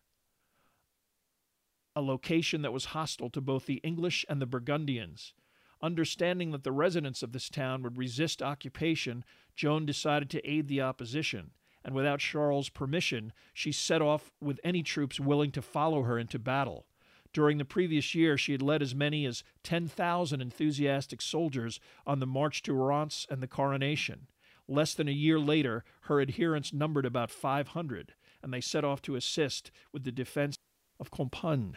a 1.95 2.01
location 2.01 2.63
that 2.63 2.73
was 2.73 2.85
hostile 2.85 3.29
to 3.29 3.39
both 3.39 3.67
the 3.67 3.81
English 3.83 4.25
and 4.27 4.41
the 4.41 4.47
Burgundians. 4.47 5.35
Understanding 5.83 6.51
that 6.51 6.63
the 6.63 6.71
residents 6.71 7.23
of 7.23 7.31
this 7.31 7.49
town 7.49 7.81
would 7.81 7.97
resist 7.97 8.41
occupation, 8.41 9.25
Joan 9.55 9.85
decided 9.85 10.29
to 10.29 10.47
aid 10.47 10.67
the 10.67 10.81
opposition, 10.81 11.51
and 11.83 11.95
without 11.95 12.19
Charles' 12.19 12.69
permission, 12.69 13.33
she 13.53 13.71
set 13.71 14.01
off 14.01 14.31
with 14.39 14.59
any 14.63 14.83
troops 14.83 15.19
willing 15.19 15.51
to 15.51 15.61
follow 15.61 16.03
her 16.03 16.19
into 16.19 16.37
battle. 16.37 16.85
During 17.33 17.57
the 17.57 17.65
previous 17.65 18.13
year, 18.13 18.37
she 18.37 18.51
had 18.51 18.61
led 18.61 18.81
as 18.81 18.93
many 18.93 19.25
as 19.25 19.43
10,000 19.63 20.41
enthusiastic 20.41 21.21
soldiers 21.21 21.79
on 22.05 22.19
the 22.19 22.27
march 22.27 22.61
to 22.63 22.73
Reims 22.73 23.25
and 23.29 23.41
the 23.41 23.47
coronation. 23.47 24.27
Less 24.67 24.93
than 24.93 25.07
a 25.07 25.11
year 25.11 25.39
later, 25.39 25.83
her 26.01 26.21
adherents 26.21 26.73
numbered 26.73 27.05
about 27.05 27.31
500, 27.31 28.13
and 28.43 28.53
they 28.53 28.61
set 28.61 28.83
off 28.83 29.01
to 29.03 29.15
assist 29.15 29.71
with 29.91 30.03
the 30.03 30.11
defense 30.11 30.57
of 30.99 31.11
Compiègne. 31.11 31.75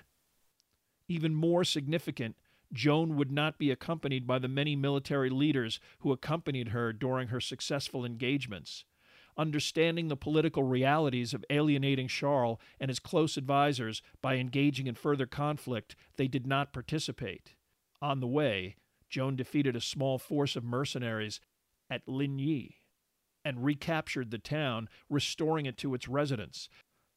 Even 1.08 1.34
more 1.34 1.64
significant, 1.64 2.36
Joan 2.74 3.16
would 3.16 3.30
not 3.30 3.56
be 3.56 3.70
accompanied 3.70 4.26
by 4.26 4.38
the 4.38 4.48
many 4.48 4.74
military 4.74 5.30
leaders 5.30 5.80
who 6.00 6.12
accompanied 6.12 6.68
her 6.68 6.92
during 6.92 7.28
her 7.28 7.40
successful 7.40 8.04
engagements. 8.04 8.84
Understanding 9.37 10.08
the 10.08 10.16
political 10.16 10.64
realities 10.64 11.32
of 11.34 11.44
alienating 11.50 12.08
Charles 12.08 12.58
and 12.78 12.88
his 12.88 13.00
close 13.00 13.38
advisers 13.38 14.02
by 14.20 14.37
engaging 14.37 14.87
in 14.87 14.94
further 14.94 15.26
conflict, 15.26 15.96
they 16.16 16.28
did 16.28 16.46
not 16.46 16.72
participate. 16.72 17.54
On 18.02 18.20
the 18.20 18.26
way, 18.26 18.76
Joan 19.08 19.37
defeated 19.37 19.76
a 19.76 19.80
small 19.80 20.18
force 20.18 20.56
of 20.56 20.64
mercenaries 20.64 21.40
at 21.88 22.08
Ligny 22.08 22.80
and 23.44 23.64
recaptured 23.64 24.30
the 24.30 24.38
town, 24.38 24.88
restoring 25.08 25.66
it 25.66 25.76
to 25.78 25.94
its 25.94 26.08
residents. 26.08 26.68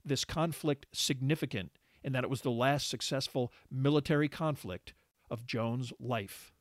This 0.03 0.25
conflict 0.25 0.85
significant 0.91 1.71
in 2.03 2.13
that 2.13 2.23
it 2.23 2.29
was 2.29 2.41
the 2.41 2.51
last 2.51 2.89
successful 2.89 3.51
military 3.71 4.29
conflict 4.29 4.93
of 5.29 5.45
Joan's 5.45 5.93
life. 5.99 6.51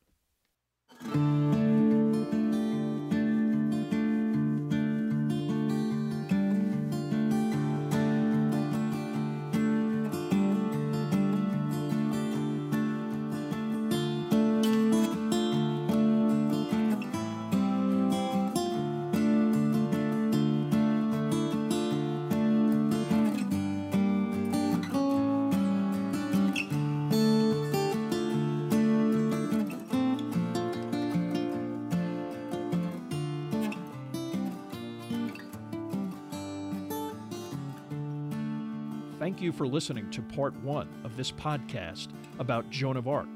Thank 39.27 39.41
you 39.41 39.51
for 39.51 39.67
listening 39.67 40.09
to 40.11 40.21
part 40.21 40.55
one 40.61 40.87
of 41.03 41.17
this 41.17 41.33
podcast 41.33 42.07
about 42.39 42.69
Joan 42.69 42.95
of 42.95 43.09
Arc. 43.09 43.27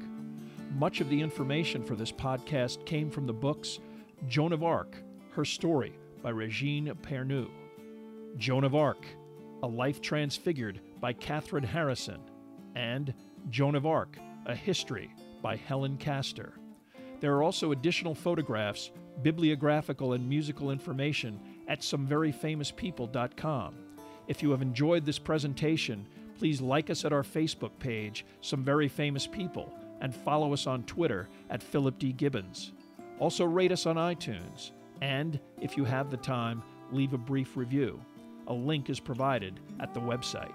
Much 0.78 1.02
of 1.02 1.10
the 1.10 1.20
information 1.20 1.84
for 1.84 1.96
this 1.96 2.10
podcast 2.10 2.86
came 2.86 3.10
from 3.10 3.26
the 3.26 3.34
books 3.34 3.78
Joan 4.26 4.54
of 4.54 4.64
Arc, 4.64 4.96
Her 5.32 5.44
Story 5.44 5.92
by 6.22 6.30
Regine 6.30 6.86
Pernoud, 7.02 7.50
Joan 8.38 8.64
of 8.64 8.74
Arc, 8.74 9.04
A 9.62 9.66
Life 9.66 10.00
Transfigured 10.00 10.80
by 10.98 11.12
Kathryn 11.12 11.62
Harrison, 11.62 12.22
and 12.74 13.12
Joan 13.50 13.74
of 13.74 13.84
Arc, 13.84 14.16
A 14.46 14.54
History 14.54 15.12
by 15.42 15.56
Helen 15.56 15.98
Castor. 15.98 16.54
There 17.20 17.34
are 17.34 17.42
also 17.42 17.72
additional 17.72 18.14
photographs, 18.14 18.90
bibliographical, 19.20 20.14
and 20.14 20.26
musical 20.26 20.70
information 20.70 21.38
at 21.68 21.80
someveryfamouspeople.com. 21.80 23.74
If 24.32 24.42
you 24.42 24.50
have 24.52 24.62
enjoyed 24.62 25.04
this 25.04 25.18
presentation, 25.18 26.06
please 26.38 26.62
like 26.62 26.88
us 26.88 27.04
at 27.04 27.12
our 27.12 27.22
Facebook 27.22 27.78
page, 27.78 28.24
Some 28.40 28.64
Very 28.64 28.88
Famous 28.88 29.26
People, 29.26 29.70
and 30.00 30.14
follow 30.14 30.54
us 30.54 30.66
on 30.66 30.84
Twitter 30.84 31.28
at 31.50 31.62
Philip 31.62 31.98
D. 31.98 32.14
Gibbons. 32.14 32.72
Also, 33.18 33.44
rate 33.44 33.72
us 33.72 33.84
on 33.84 33.96
iTunes, 33.96 34.70
and 35.02 35.38
if 35.60 35.76
you 35.76 35.84
have 35.84 36.10
the 36.10 36.16
time, 36.16 36.62
leave 36.90 37.12
a 37.12 37.18
brief 37.18 37.58
review. 37.58 38.00
A 38.46 38.54
link 38.54 38.88
is 38.88 39.00
provided 39.00 39.60
at 39.80 39.92
the 39.92 40.00
website. 40.00 40.54